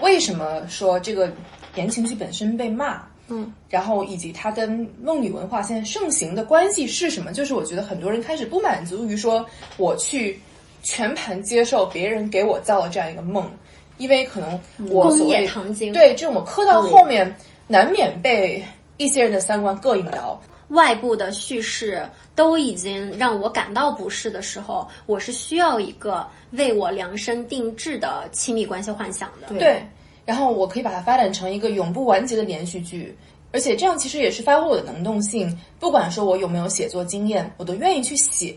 [0.00, 1.30] 为什么说这个
[1.74, 3.02] 言情剧本身被骂？
[3.28, 7.32] 嗯，然后以及它跟梦女文化现在盛行的关系是什么？
[7.32, 9.44] 就是我觉得很多人开始不满足于说
[9.76, 10.40] 我去
[10.82, 13.50] 全盘接受别人给我造的这样一个梦，
[13.98, 14.60] 因为可能
[14.90, 17.34] 我工业糖精对这种我磕到后面
[17.66, 18.64] 难免被
[18.96, 20.40] 一些人的三观膈应到。
[20.70, 22.04] 外部的叙事
[22.34, 29.56] 都已经让我感到不适的时候，我是需要一个为我量身定制的亲密关系幻想的。
[29.60, 29.80] 对，
[30.26, 33.16] 然后我可以把它发展成一个永不完结的连续剧，
[33.52, 35.58] 而且这样其实也是发挥我的能动性。
[35.80, 38.54] 不管说我有没有写作经验，我都愿意去写，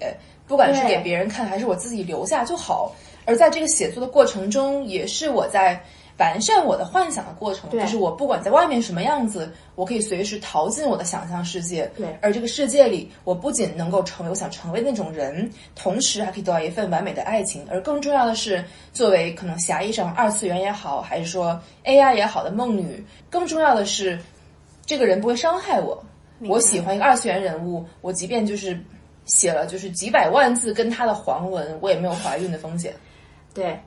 [0.47, 2.93] 不管是给别人看还是我自己留下就好。
[3.23, 5.81] 而在这个写作的过程中，也是我在。
[6.19, 11.89] 完善我的幻想的过程，就是我不管在外面什么样子，我可以随时逃进我的想象世界。
[11.95, 17.65] 对，而这个世界里，我不仅能够成为我想成为那种人，同时还可以得到一份完美的爱情。
[17.71, 24.19] 而更重要的是，作为可能狭义上二次元也好，还是说 AI 也好的梦女，更重要的是，
[24.85, 26.03] 这个人不会伤害我。
[26.41, 28.77] 我喜欢一个二次元人物，我即便就是
[29.23, 32.93] 写了就是几百万字跟他的黄文，我也没有怀孕的风险。
[33.53, 33.79] 对。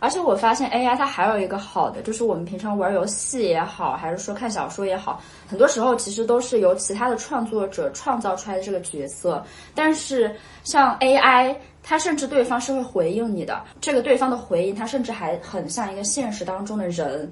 [0.00, 9.44] 而且我发现 AI 它还有一个好的，就是我们平常玩游戏也好，还是说看小说也好，很多时候其实都是由其他的创作者创造出来的这个角色。
[9.74, 10.34] 但是
[10.64, 17.30] 像 AI，它甚至对方是会回应你的，这个对方的回应，它甚至还很像一个现实当中的人。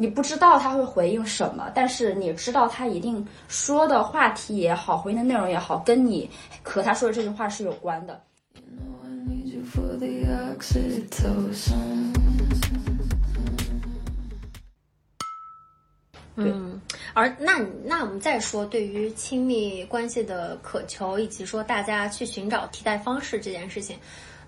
[0.00, 6.30] 你不知道他会回应什么，但是你知道他一定说的话题也好，回应的内容也好，跟你
[6.62, 8.20] 和他说的这句话是有关的。
[16.36, 16.80] 嗯，
[17.14, 23.98] 而那那我们再说对于亲密关系的渴求，以及说大家去寻找替代方式这件事情，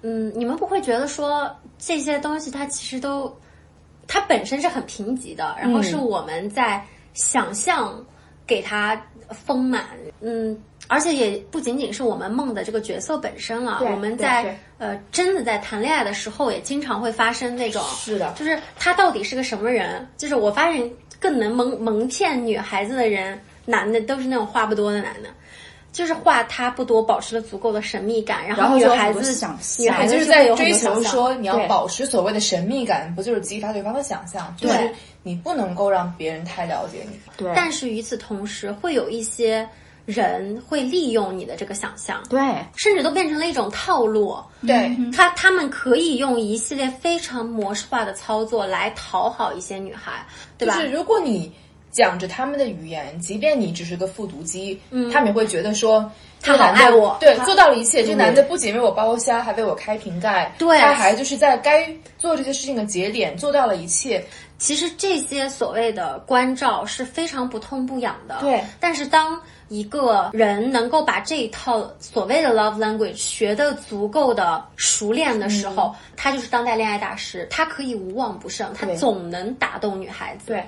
[0.02, 3.36] 嗯，你们不会觉得说这些东西它其实都
[4.06, 8.04] 它本身是很贫瘠的，然后是我们在想象
[8.46, 9.00] 给它
[9.30, 9.86] 丰满，
[10.20, 10.56] 嗯。
[10.90, 20.04] 而且也不仅仅是我们梦的这个角色本身了，我们在呃真的在谈恋爱的时候，也经常会发生那种，是的，就是他到底是个什么人？
[20.16, 25.28] 就是我发现更能蒙蒙骗女孩子的人，男的都是那种话不多的男的，
[25.92, 34.52] 就是话他不多，保持了足够的神秘感，然后女孩子想，女孩子就是在追求说你要保持所谓的神秘感，不就是激发对方的想象？
[34.58, 37.16] 就是你不能够让别人太了解你。
[37.36, 39.64] 对，但是与此同时，会有一些。
[40.06, 42.40] 人会利用你的这个想象，对，
[42.76, 44.36] 甚至都变成了一种套路。
[44.66, 50.26] 对他，他们可以用一系列非常模式化的操作来讨好一些女孩，
[50.58, 50.74] 对吧？
[50.74, 51.52] 就是如果你
[51.90, 58.02] 讲着他们的语言，即便你只是个复读机，嗯，他们也会觉得说他好爱我，对，做到了一切。
[58.02, 64.24] 这个男的不仅为我剥虾，还为我开瓶盖，对，他还就是在该做这些事情的节点做到了一切。
[64.58, 68.62] 其实这些所谓的关照是非常不痛不痒的，对。
[68.78, 69.40] 但是当
[69.70, 80.48] 一个人能够把这一套所谓的 love language 学得足够的熟练的时候，他就是当代恋爱大师，他可以无往不胜，他总能打动女孩子。
[80.48, 80.64] 对，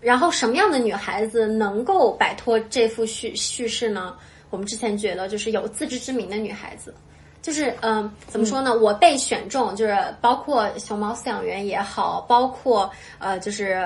[0.00, 4.16] 然后什么样的女孩子能够摆脱这副叙叙事呢？
[4.50, 6.92] 我们之前觉得就是有自知之明的女孩子。
[7.42, 8.76] 就是嗯，怎么说呢？
[8.76, 13.82] 我被选中，就是包括熊猫饲养员也好，包括呃，就是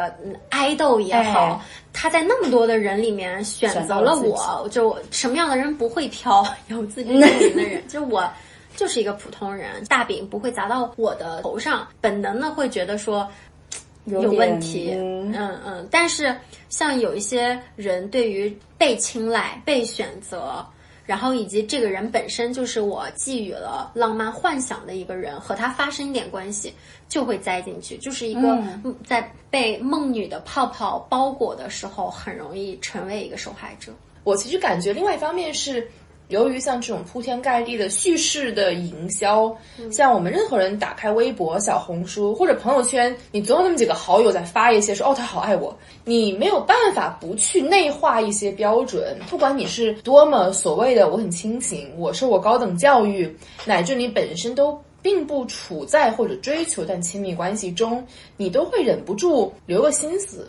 [0.49, 6.45] 爱豆也好，他在那么多的人里面选择了我，就什么样的人不会挑？
[6.67, 8.29] 有自知之明的人， 就我
[8.75, 13.29] 就是一个普通人，大饼不会砸到我的头上，本能的会觉得说
[14.07, 15.33] 有问题，嗯
[15.65, 15.89] 嗯。
[15.93, 16.35] 但是
[16.69, 20.67] 像有一些人对于被青睐、被选择。
[21.05, 26.73] 然后以及这个人本身就是我寄予了浪漫幻想的一个人，和他发生一点关系
[27.09, 28.59] 就会栽进去，就是一个
[29.05, 33.93] 在被梦女的泡泡包裹的时候，很容易成为一个受害者。
[34.23, 35.89] 我其实感觉另外一方面是。
[36.29, 39.55] 由于像这种铺天盖地的叙事的营销，
[39.93, 49.17] 像我们任何人打开微博、小红书或者朋友圈，你总有那么几个好友在发一些说哦他好爱我，你没有办法不去内化一些标准。
[49.29, 53.31] 不管你是多么所谓的我很清醒，我受过高等教育，
[53.67, 58.03] 乃至你本身都并不处在或者追求但亲密关系中，
[58.39, 60.49] 你都会忍不住留个心思。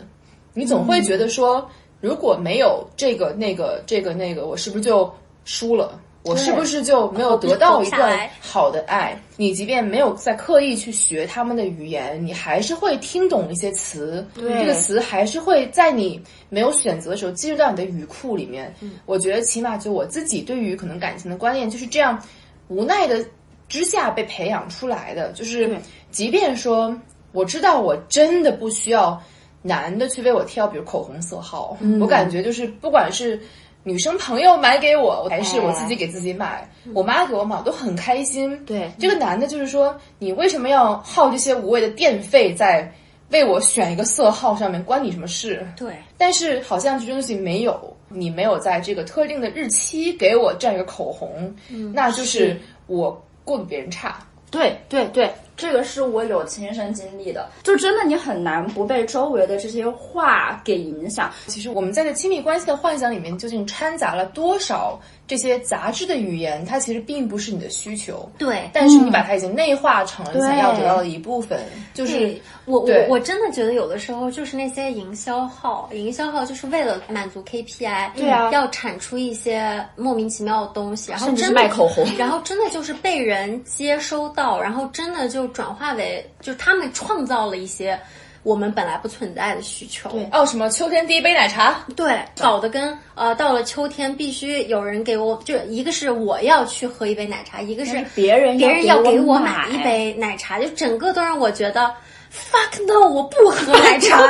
[0.54, 1.68] 你总会觉得说，
[2.00, 5.12] 如果没有这个那个这个那个，我是不是就？
[5.46, 9.18] 输了，我是不是就没有得到一段好的爱？
[9.36, 14.26] 你即便没有在刻意去学他们的语言，你还是会听懂一些词。
[14.34, 18.74] 这个词还是会在你没有选择的时候进入到你的语库里面。
[19.06, 22.20] 我觉得起码就我自己对于可能感情的观念就是这样，
[22.68, 23.24] 无奈的
[23.68, 25.30] 之下被培养出来的。
[25.30, 25.78] 就是
[26.10, 26.94] 即便说
[27.30, 29.18] 我知道我真的不需要。
[29.62, 33.40] 男的去为我挑，比如口红色号，我感觉就是不管是
[33.86, 38.60] 女生朋友买给我，还是我自己给自己买，我妈给我买，我都很开心。
[38.64, 42.92] 对，这个男的就是说，你为什么要耗这些无谓的电费在
[43.30, 44.82] 为我选一个色号上面？
[44.82, 45.64] 关你什么事？
[45.76, 51.54] 对，但是好像这东西没有，你没有在这个特定的日期给我这样一个口红，
[51.94, 54.18] 那就是我过比别人差。
[54.50, 55.32] 对对对。
[55.56, 61.32] 这个是我有亲身经历的，就真的你很难不被周围的这些话给影响。
[61.46, 66.64] 其实我们在这亲密关系的幻想里面，究竟掺杂了多少这些杂志的语言？
[66.64, 68.70] 它其实并不是你的需求，对。
[68.72, 71.58] 但是你把它已经内化成了想要得到的一部分。
[71.94, 85.46] 就是我我我真的觉得有的时候就是那些营销号，营销号就是为了满足 KPI，对啊，要产出一些莫名其妙的东西，然后甚至卖口红，然后真的就是被人接收到，然后真的就。
[85.56, 87.98] 转化为就是他们创造了一些
[88.46, 90.08] 我们本来不存在的需求。
[90.10, 91.84] 对哦，什么秋天第一杯奶茶？
[91.96, 101.92] 对，搞得跟呃到了秋天必须有人给我，就一个是我要去喝一杯奶茶，一个是别人别人要给我买一杯奶茶，就整个都让我觉得
[102.32, 104.22] fuck no，我不喝奶茶，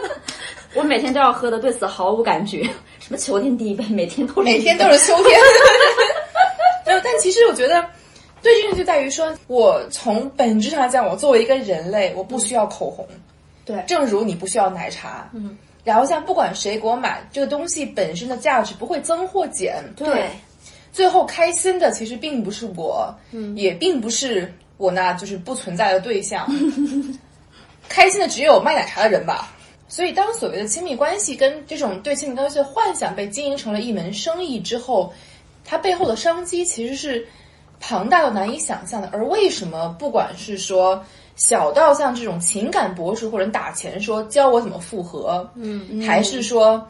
[0.72, 2.62] 我每天都要喝的，对此毫无感觉。
[3.00, 5.38] 什么秋天第一杯，每天都每天都是秋天。
[6.86, 7.84] 没有，但其实我觉得。
[8.42, 13.06] 对，这个就在于说，我从本质上来讲，我作为一个人类，我不需要口红，
[13.64, 20.30] 对，正如你不需要奶茶，嗯，然后像不管谁给我买这个东西本身的价值不会增或减，对，
[20.92, 26.48] 最后开心的其实并不是我，嗯，也并不是我那就是不存在的对象，
[27.88, 29.54] 开心的只有卖奶茶的人吧。
[29.88, 35.12] 所以，当所谓的亲密关系跟这种对亲密关系的幻想被经营成了一门生意之后，
[35.64, 37.26] 它背后的商机其实是。
[37.84, 41.04] 庞大到难以想象的，而为什么不管是说
[41.36, 46.86] 小到像这种情感博主或者打钱说教我怎么复合，嗯，还是说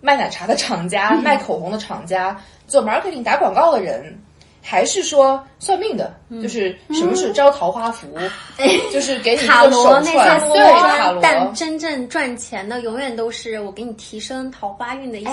[0.00, 4.18] 卖奶茶的厂家、卖口红的厂家、做 marketing 打广告的人。
[4.60, 8.06] 还是说算命的，就是什么是招桃花符，
[8.92, 10.12] 就是给你塔罗那些
[10.52, 11.22] 对塔罗。
[11.22, 15.30] 但真正赚钱的，永远都是我给你提升桃花运的一些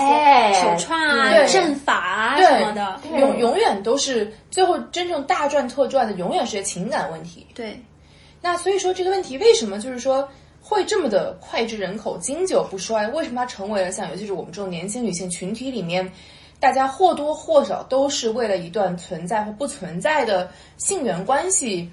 [0.54, 2.98] 手串啊、阵法啊什么的。
[3.18, 7.46] 永永远都是最后真正大赚特赚的，永远是情感问题。
[7.54, 7.78] 对，
[8.46, 10.28] 那所以说这个问题为什么就是说
[10.62, 13.08] 会这么的脍炙人口、经久不衰？
[13.08, 16.08] 为什么它成为了像尤其是我们这种年轻女性群体里面？
[16.60, 21.90] 大家或多或少都是为了一段存在或不存在的性缘关系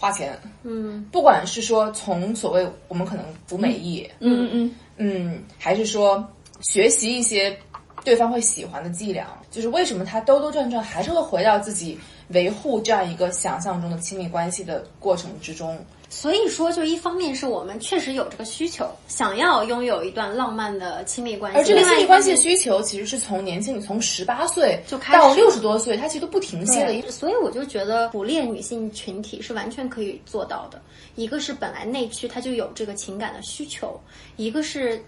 [0.00, 0.32] 花钱，
[0.62, 6.26] 嗯，不管是说从所谓我们可能服美役，嗯嗯嗯，还是说
[6.62, 7.54] 学习一些
[8.02, 11.98] 对方会喜欢的伎俩，就是为什么他兜兜转转还是会回到自己
[12.32, 15.78] 维护这样一个想象中的亲密关系的过程之中。
[16.08, 21.58] 所以说，就一方面是我们确实有这个需求，想要拥有一段浪漫的亲密关系。
[21.58, 27.10] 而这个亲密关系的需求，其实是从年轻，从十八岁就开始到六十多岁，它其实都不停歇的。
[27.10, 30.78] 所以我就觉得，捕猎女性群体是完全可以做到的。
[31.14, 33.98] 一个是本来内驱，他就有这个情感的需求；
[34.36, 35.02] 一个是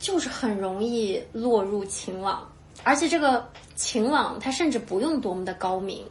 [0.00, 2.50] 就是很容易落入情网，
[2.82, 6.04] 而且这个情网它甚至不用多么的高明，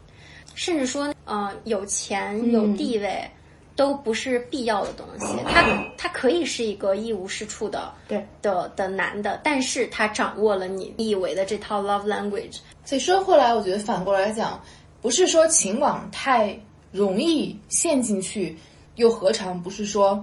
[0.56, 3.30] 甚至说，呃，有钱有地位。
[3.76, 5.64] 都不是必要的东西， 他
[5.98, 12.58] 他可以是一个一无是处的对的的男的，但是他掌握了你以为的这套 love language。
[12.84, 14.62] 所以说回来，我觉得反过来讲，
[15.02, 16.60] 不是说情网太
[16.92, 18.58] 容易陷进去，
[18.96, 20.22] 又何尝不是说，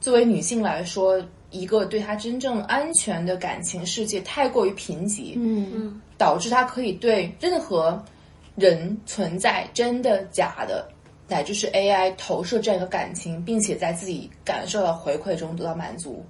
[0.00, 1.20] 作为女性来说，
[1.50, 8.00] 一个对她真正安全的感情世界太过于贫瘠，嗯嗯，导致她可以对任何
[8.62, 10.88] 人存在真的假的。
[11.28, 16.24] 乃至是 AI 投射这样一个感情，并且在自己感受到回馈中得到满足。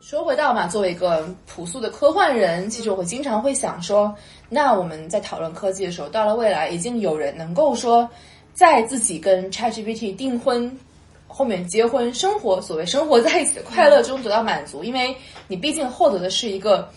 [0.00, 4.14] 说回到嘛，作为一个朴素的科幻人，其实我会经常会想说，
[4.48, 8.08] 那我们在讨论科技的时候，到了未来，已经有人能够说，
[8.54, 10.74] 在自己跟 ChatGPT 订婚，
[11.26, 15.14] 后面结婚生活，所谓生活在一起的快乐中得到满足，因为
[15.48, 16.88] 你毕竟获得的是一个。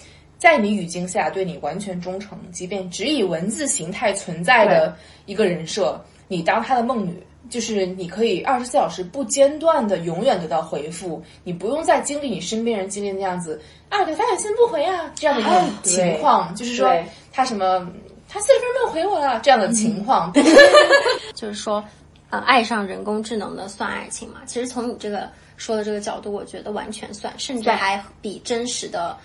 [0.42, 16.92] 在你语境下对你完全忠诚，即便只以文字形态存在的一个人设，你当他的梦女，就是你可以二十四小时不间断的永远得到回复，你不用再经历你身边人经历那样子啊，给发短信不回啊这样的一种情况，就是说
[17.32, 17.88] 他什么
[18.28, 20.34] 他四十分钟没有回我了这样的情况，
[21.36, 21.86] 就是说，
[22.32, 24.42] 呃，爱上人工智能的算爱情嘛？
[24.48, 29.16] 其实从你这个说的这个角度，我觉得完全算，甚至还比真实的。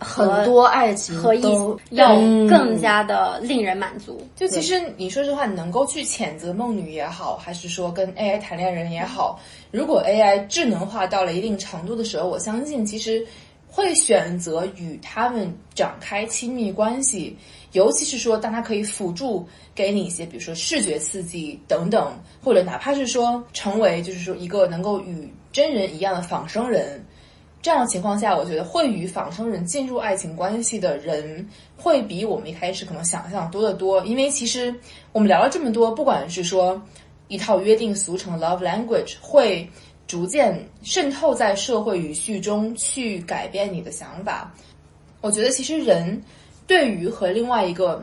[0.00, 1.42] 很多爱情和意
[1.90, 2.16] 要
[2.48, 4.20] 更加的令人满足。
[4.34, 9.38] 就其实你说实话，你能够去谴责梦女也好，还是说跟 AI 谈恋爱也好，
[9.70, 13.24] 如果 AI 智能化到了一定程度的时候，我相信其实
[13.68, 17.36] 会选择与他们展开亲密关系，
[17.72, 27.04] 尤其是说当它可以辅助给你一些，比如说视觉刺激等等，或者哪怕是说成为就是说一个能够与真人一样的仿生人。
[27.62, 31.46] 这样的情况下，我觉得会与仿生人进入爱情关系的人，
[31.76, 34.02] 会比我们一开始可能想象多得多。
[34.06, 34.74] 因为其实
[35.12, 36.80] 我们聊了这么多，不管是说
[37.28, 39.68] 一套约定俗成的 love language，会
[40.06, 44.50] 逐渐渗透在社会语序中去改变你的想法。
[45.20, 46.18] 我觉得其实人
[46.66, 48.02] 对于和另外一个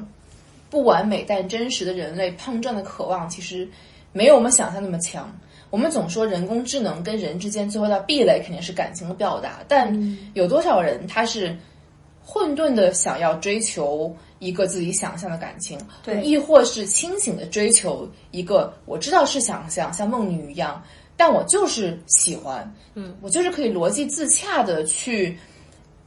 [0.70, 3.68] 不完美但真实的人类碰撞的渴望，其实
[4.14, 5.36] 没有我们想象那么强。
[5.70, 11.53] 我们总说人工智能跟人之间最后的壁垒肯定是感情的表达，但有多少人他是
[12.24, 20.82] 混沌的想要追求一个自己想象的感情，对，亦或是清醒的追求一个我知道是想象，像梦女一样，
[21.18, 25.38] 但我就是喜欢，嗯，我就是可以逻辑自洽的去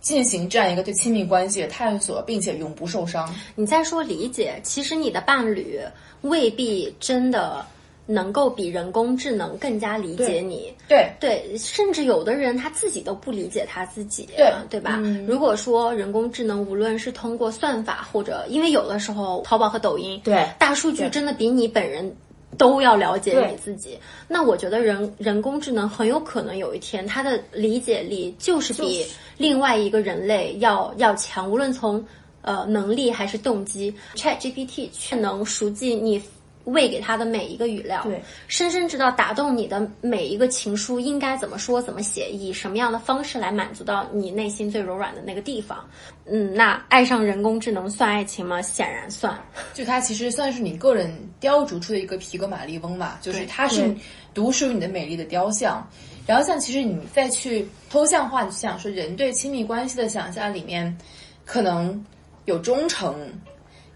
[0.00, 3.34] 进行这样一个对亲密关系的探索，并且永不受伤。
[3.54, 5.78] 你在说理解，其实你的伴侣
[6.22, 7.62] 未必真的。
[8.10, 11.08] 能够比人工智能更加理解你，对。
[11.20, 15.00] 对，甚至有的人他自己都不理解他自己，对对吧？
[15.28, 22.12] 如果说人工智能无论是通过算法，或者因为有的时候淘宝和抖音，对大数据真的比你本人
[22.58, 23.96] 都要了解你自己，
[24.26, 29.06] 那我觉得人人工智能很有可能有一天它的理解力就是比
[29.36, 32.04] 另外一个人类要要强，无论从
[32.42, 36.20] 呃能力还是动机，Chat GPT 却能熟记你。
[36.64, 45.88] 喂给他的每一个语料，对，深深知道打动你的每一个情书应该怎么说，怎么写，以什么样的方式来满足到你内心最柔软的那个地方。
[46.26, 48.60] 嗯，那爱上人工智能算爱情吗？
[48.60, 49.36] 显然算。
[49.72, 53.92] 就它其实算是你个人雕琢出的一个皮革马利翁吧，就是它是
[54.34, 55.84] 独属于你的美丽的雕像。
[56.26, 60.96] 然后像其实你再去抽象化，你想说人对亲密关系的想象里面，
[61.44, 62.04] 可能
[62.44, 63.28] 有忠诚，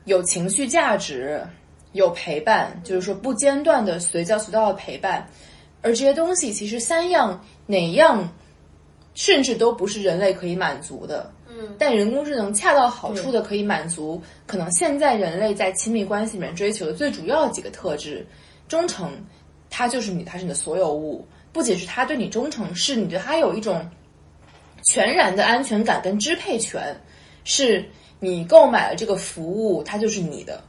[0.07, 1.47] 有情绪价值。
[1.95, 5.27] 有陪伴，就是说不间断的随叫随到的陪伴，
[5.81, 8.29] 而这些东西其实三样哪样，
[9.15, 11.33] 甚至都不是人类可以满足的。
[11.49, 18.27] 嗯，但人工智能恰到好处的可以满足可能现在人类在亲密关系里面追求的最主要的几个特质：
[18.69, 19.11] 忠诚，
[19.71, 21.27] 它就是你，它是你的所有物。
[21.53, 23.89] 不仅是他对你忠诚，是你对他有一种
[24.83, 27.01] 全然的安全感跟支配权，
[27.45, 27.89] 是
[28.19, 30.61] 你购买了这个服务，它就是你的。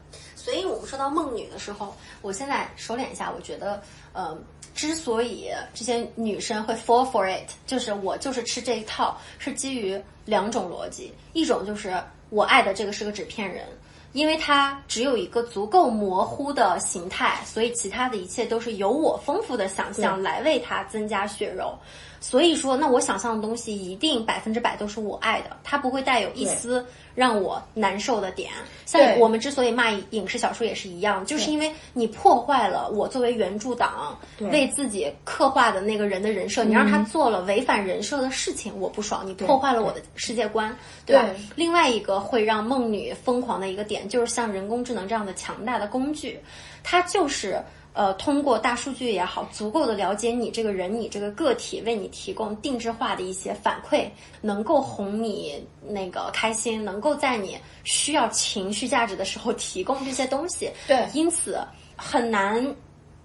[0.46, 1.92] 所以我们说到梦女的时候，
[2.22, 3.82] 我现在收敛一下，我觉得，
[4.14, 4.38] 呃，
[4.76, 13.66] 之所以这些女生会 fall for it，就是我就是吃这一套，是基于两种逻辑，一种就是我爱的这个是个纸片人，
[14.14, 21.76] 因为它只有一个足够模糊的形态，所以其他的一切都是由我丰富的想象来为它增加血肉。
[22.20, 26.86] 所以说，那我想象的东西一定百分之百都是我爱的，它不会带有一丝
[27.16, 28.52] 让我难受的点。
[28.86, 39.26] 像我们之所以骂影视小说也是一样，就是因为你破坏了我作为原著党为自己刻画的那个人的人设，你让他做了违反人设的事情，我不爽。
[39.26, 41.28] 你破坏了我的世界观，对吧？
[41.56, 46.40] 另外一个会让梦女疯狂的一个点，就是像人工智能这样的强大的工具，
[46.84, 47.60] 它就是。
[47.96, 54.10] 呃，通过大数据也好，足够的了解你这个人，你这个个体，为你提供定制化的一些反馈，
[54.42, 60.70] 能够哄你那个开心，能够在你需要情绪价值的时候 提供这些东西。
[60.90, 61.58] 对，因此
[61.96, 62.76] 很难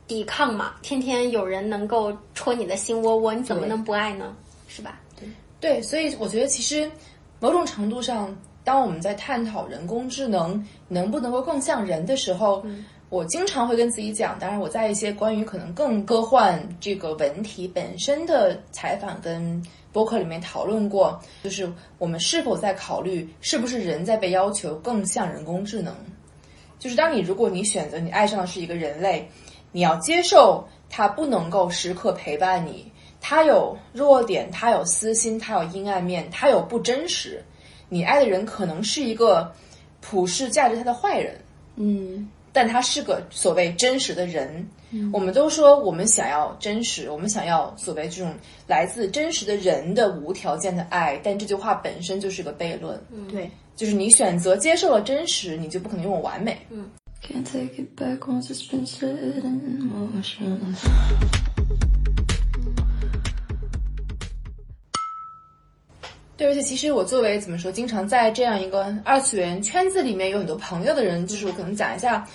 [0.07, 0.75] 抵抗嘛。
[0.83, 4.37] 天天有人能够戳你的心窝窝，你怎么能不爱呢？
[4.68, 5.01] 是吧？
[5.18, 5.29] 对，
[5.61, 6.89] 对，所以我觉得其实
[7.41, 12.64] 某种程度上，当我们在探讨人工智能能不能够更像人的时候。
[13.11, 19.61] 我经常会跟自己讲，当然我在一些关于可能更科幻这个文体本身的采访跟
[19.93, 25.93] 播客里面讨论过，就是我们是否在考虑是不是人在被要求更像人工智能？
[26.79, 29.29] 就是当你如果你选择你爱上的是一个人类，
[29.73, 37.43] 你要接受他不能够时刻陪伴你，他有弱点，他有私心，他有阴暗面，他有不真实。
[37.89, 39.53] 你爱的人可能是一个
[40.01, 41.41] 普世价值下的坏人，
[41.75, 42.31] 嗯。
[42.53, 44.68] 但他是个所谓真实的人，
[45.12, 48.34] 我们都说我们想要真实，我们想要所谓这种
[48.66, 53.01] 来自真实的人的无条件的爱，但这句话本身就是个悖论。
[53.28, 56.59] 对，就是你选择接受了真实，你就不可能拥有完美。
[56.70, 56.90] 嗯。
[66.41, 72.26] 对，而且其实我作为怎么说，经常在这样一个二次元圈子里面有很多朋友的人，就是我可能讲一下，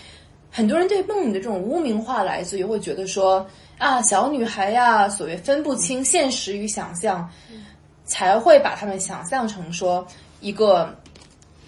[0.51, 3.43] 很多人对梦女的这种污名化来自于会觉得说
[3.80, 7.28] 啊，小女孩呀，所谓分不清现实与想象，
[8.06, 10.06] 才会把他们想象成说
[10.39, 10.95] 一个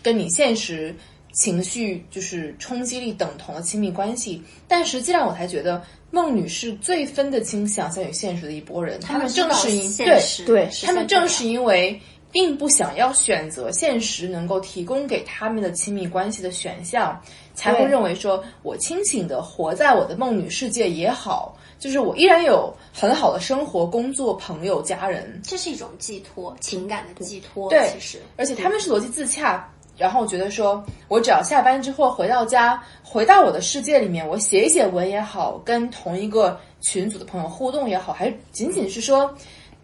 [0.04, 0.96] 跟你现实
[1.34, 4.44] 情绪就是冲击力等同的亲密关系。
[4.68, 5.82] 但实际上，我才觉得
[6.12, 9.00] 梦女是最分得清想象与现实的一波人。
[9.00, 12.00] 他们正是因对对，他们正是因为。
[12.38, 17.20] 并不想要选择现实能够提供给他们的亲密关系的选项，
[17.56, 27.72] 才会认为说我清醒的活在我的梦女世界也好，就是我依然有很好的生活、工作、朋友、家人，这是一种寄托，情感的寄托。
[27.72, 29.68] 对，其实而且他们是逻辑自洽，
[29.98, 39.36] 然后觉得说我只要下班之后回到家，回到我的世界里面，我写一写文也好，跟同一个群组的朋友互动也好，还仅仅是说。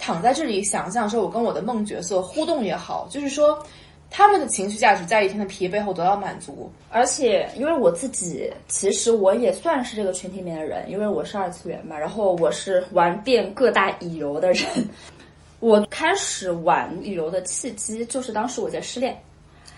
[0.06, 3.58] 躺在这里想象说，我跟我的梦角色互动也好，就是说，
[4.12, 6.70] 他们的情绪价值在一天的疲惫后得到满足。
[6.89, 14.68] 而且，因为我自己其实我也算是这个群体里面的人，因为我是二次元嘛，然后我是玩遍各大乙游的人。
[15.62, 19.18] 我开始玩乙游的契机就是当时我在失恋。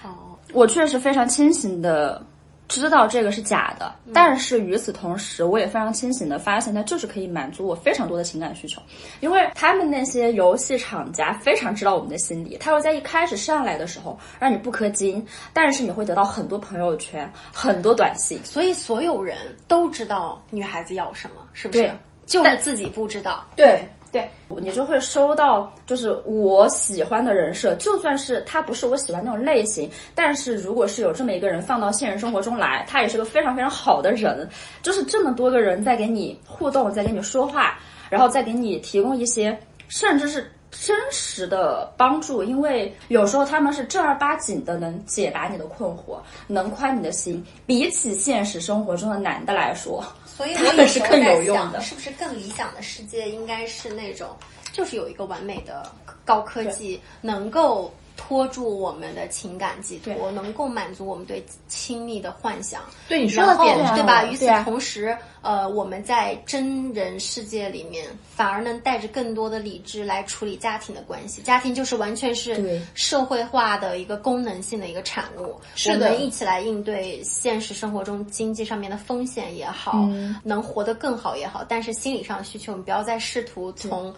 [0.04, 0.10] 哦，
[0.54, 2.20] 我确实非常清醒的。
[2.68, 8.82] 知道这个是假的，但是与此同时，我也非常清醒的发现，它就是可以满足我非常多的情感需求，
[9.20, 19.38] 因为他们那些游戏厂家非常知道我们的心理，他会在一开始上来的时候让你不氪金，但是你会得到很多朋友圈、很多短信，所以所有人
[19.68, 21.92] 都知道女孩子要什么，是不是？
[22.26, 23.46] 就是自己不知道。
[23.56, 23.88] 对。
[24.16, 24.30] 对
[24.62, 34.48] 你就会收到，就是我喜欢的人设，就算是他不是我喜欢那种类型，但是如果是有这么一个人放到现实生活中来，他也是个非常非常好的人，
[34.82, 37.78] 就是这么多个人在给你互动，在跟你说话，
[38.10, 39.58] 然后再给你提供一些
[39.90, 50.02] 甚至是真实的帮助，因为有时候他们是正儿八经的能解答你的困惑，能宽你的心，比起现实生活中的男的来说。
[50.36, 54.36] 所以我也是更有想的，是不是更理想的世界应该是那种，
[54.74, 55.92] 就是有一个完美的
[56.26, 57.94] 高科技能够。
[58.18, 62.82] 托住我们的情感寄托，能够满足我们对亲密的幻想。
[63.08, 64.24] 对你说的点对吧？
[64.26, 71.42] 与此同时，呃，我们在真人世界里面，反而能带着更多的理智来处理家庭的关系。
[71.42, 75.60] 家庭就是完全是社会化的一个功能性的一个产物。
[75.76, 80.08] 是的，一起来应对现实生活中经济上面的风险也好，
[80.44, 81.66] 能活得更好也好。
[81.68, 84.14] 但是心理上的需求，我们不要再试图从。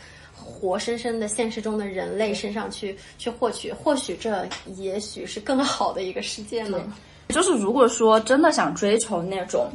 [0.47, 6.81] 活生生的现实中的人类身上去去获取，或许这也许是更好的一个世界呢。
[7.29, 9.69] 就是如果说真的想追求那种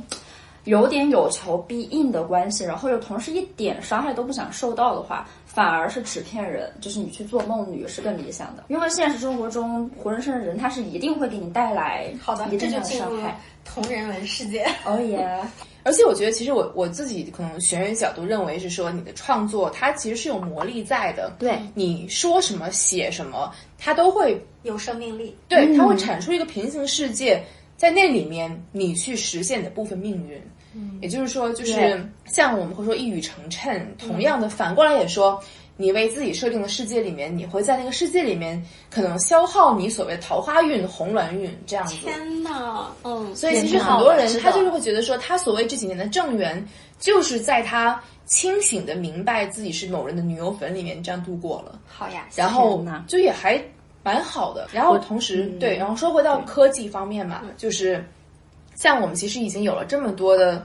[0.65, 8.65] 有点有求必应的关系，然后又同时一点伤害都不想受到的话，反而是纸片人，就是你去做梦女是更理想的。
[8.69, 13.39] 因为现实生活中活生生的人，他是一定会给你带来好的一定的伤害。
[13.65, 15.41] 同人文世界，哦 耶！
[15.85, 21.33] 而且我觉得，其实我我自己可能学员角度认为是说，你的创作它其实是有魔力在的。
[21.39, 25.37] 对，你说什么写什么，它都会有生命力。
[25.49, 27.41] 对，它会产出一个平行世界，
[27.77, 30.41] 在那里面你去实现你的部分命运。
[30.75, 35.43] 嗯，也就是说，就是像我们会说一语成谶，同样的反过来也说。
[35.79, 41.97] 你为自己设定的世界里面，你会在那个世界里面可能消耗你所谓桃花运、红鸾运这样子。
[41.97, 46.65] 天呐，嗯，所以其实很多人他就是会觉得说，他所谓这几年的正缘，
[47.01, 51.81] 就是在他清醒的明白自己是某人的女友粉里面这样度过了。
[51.87, 53.61] 好呀，然后就也还
[54.05, 54.69] 蛮好的。
[54.73, 58.07] 然后同时对，然后说回到科技方面嘛，就是
[58.83, 60.65] 像我们其实已经有了这么多的。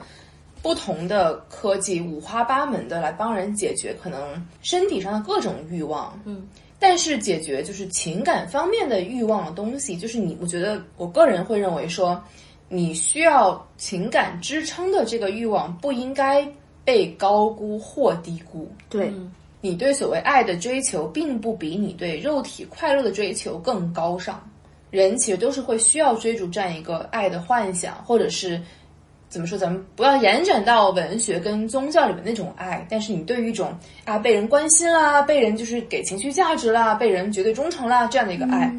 [0.59, 6.45] 不同的科技五花八门的来帮人解决可能身体上的各种欲望，嗯，
[6.79, 12.21] 但是解决就是情感方面的欲望的东西，就是你，我觉得我个人会认为说，
[12.67, 16.45] 你需要情感支撑的这个欲望不应该
[16.83, 18.69] 被高估或低估。
[18.89, 19.13] 对，
[19.61, 24.41] 你对所谓爱的追求，并不比你对肉体快乐的追求更高尚。
[24.89, 28.61] 人其实都是会需要追逐这样一个爱的幻想，或者是。
[29.29, 29.57] 怎么说？
[29.57, 38.73] 咱们不要延展到文学跟宗教里面那种爱，但是你对于一种啊被人关心啦，被人就是给情绪价值啦，被人绝对忠诚啦这样的一个爱，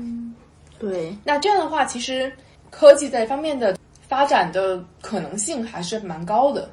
[0.78, 1.14] 对。
[1.22, 2.32] 那这样的话，其实
[2.70, 3.76] 科技在方面的
[4.08, 6.70] 发展的可能性还是蛮高的。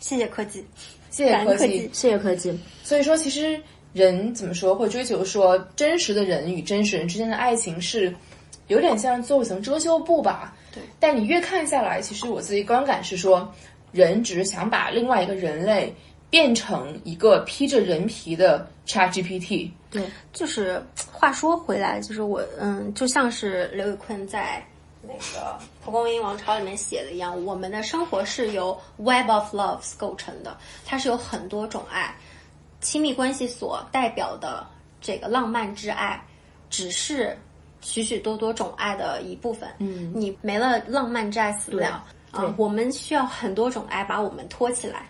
[0.00, 0.66] 谢谢科技，
[1.08, 2.58] 谢谢科技，谢谢科技。
[2.82, 8.12] 所以说，其实人怎么说会追求说真实的人与真实人之间的爱情是
[8.68, 10.54] 有点像做一层遮羞布吧。
[10.72, 13.52] 对但你越看下来，其实我自己观感是说，
[13.90, 15.94] 人只是想把另外一个人类
[16.30, 19.70] 变成一个披着人皮的 Chat GPT。
[19.90, 20.02] 对，
[20.32, 24.62] 就是话说回来，就是我嗯，就像是刘宇坤在
[25.00, 30.54] 那个《蒲公英王朝》里面写的一样，我们的生活是由 Web of Loves 构成的，
[30.84, 32.14] 它是有很多种爱，
[32.82, 34.66] 亲密关系所代表的
[35.00, 36.22] 这个浪漫之爱，
[36.68, 37.34] 只是
[37.80, 39.68] 许许多多种爱的一部分。
[39.78, 42.02] 嗯，你没了浪漫之爱死不了
[42.32, 42.54] 啊！
[42.56, 45.06] 我们需要很多种爱把我们托起来。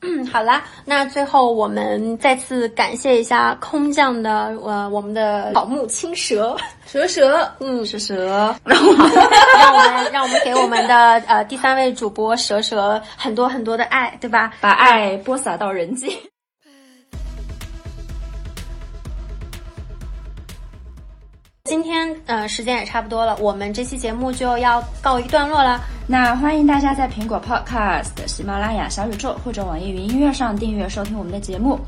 [0.00, 9.10] 嗯， 好啦，那最后我们再次感谢一下空降的呃我们的草木青蛇蛇蛇，嗯蛇蛇， 让我们
[9.58, 10.94] 让我们让我们给我们的
[11.26, 14.52] 呃第三位主播蛇蛇很多很多的爱，对吧？
[14.60, 16.08] 把爱播撒到人间。
[21.68, 25.78] 今天呃时间也差不多了，我们这期节目就要告一段落了。
[26.06, 31.78] 那欢迎大家在苹果 Podcast、喜马拉雅、小宇宙或者网易云音乐上订阅收听我们的节目。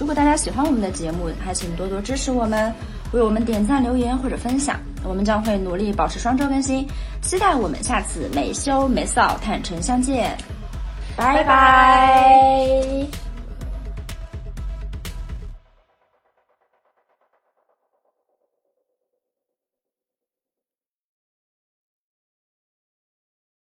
[0.00, 2.72] 如果大家喜欢我们的节目，还请多多支持我们，
[3.12, 4.80] 为我们点赞、留言或者分享。
[5.04, 6.88] 我们将会努力保持双周更新，
[7.20, 10.34] 期待我们下次没羞没臊、坦诚相见。
[11.14, 13.25] 拜拜。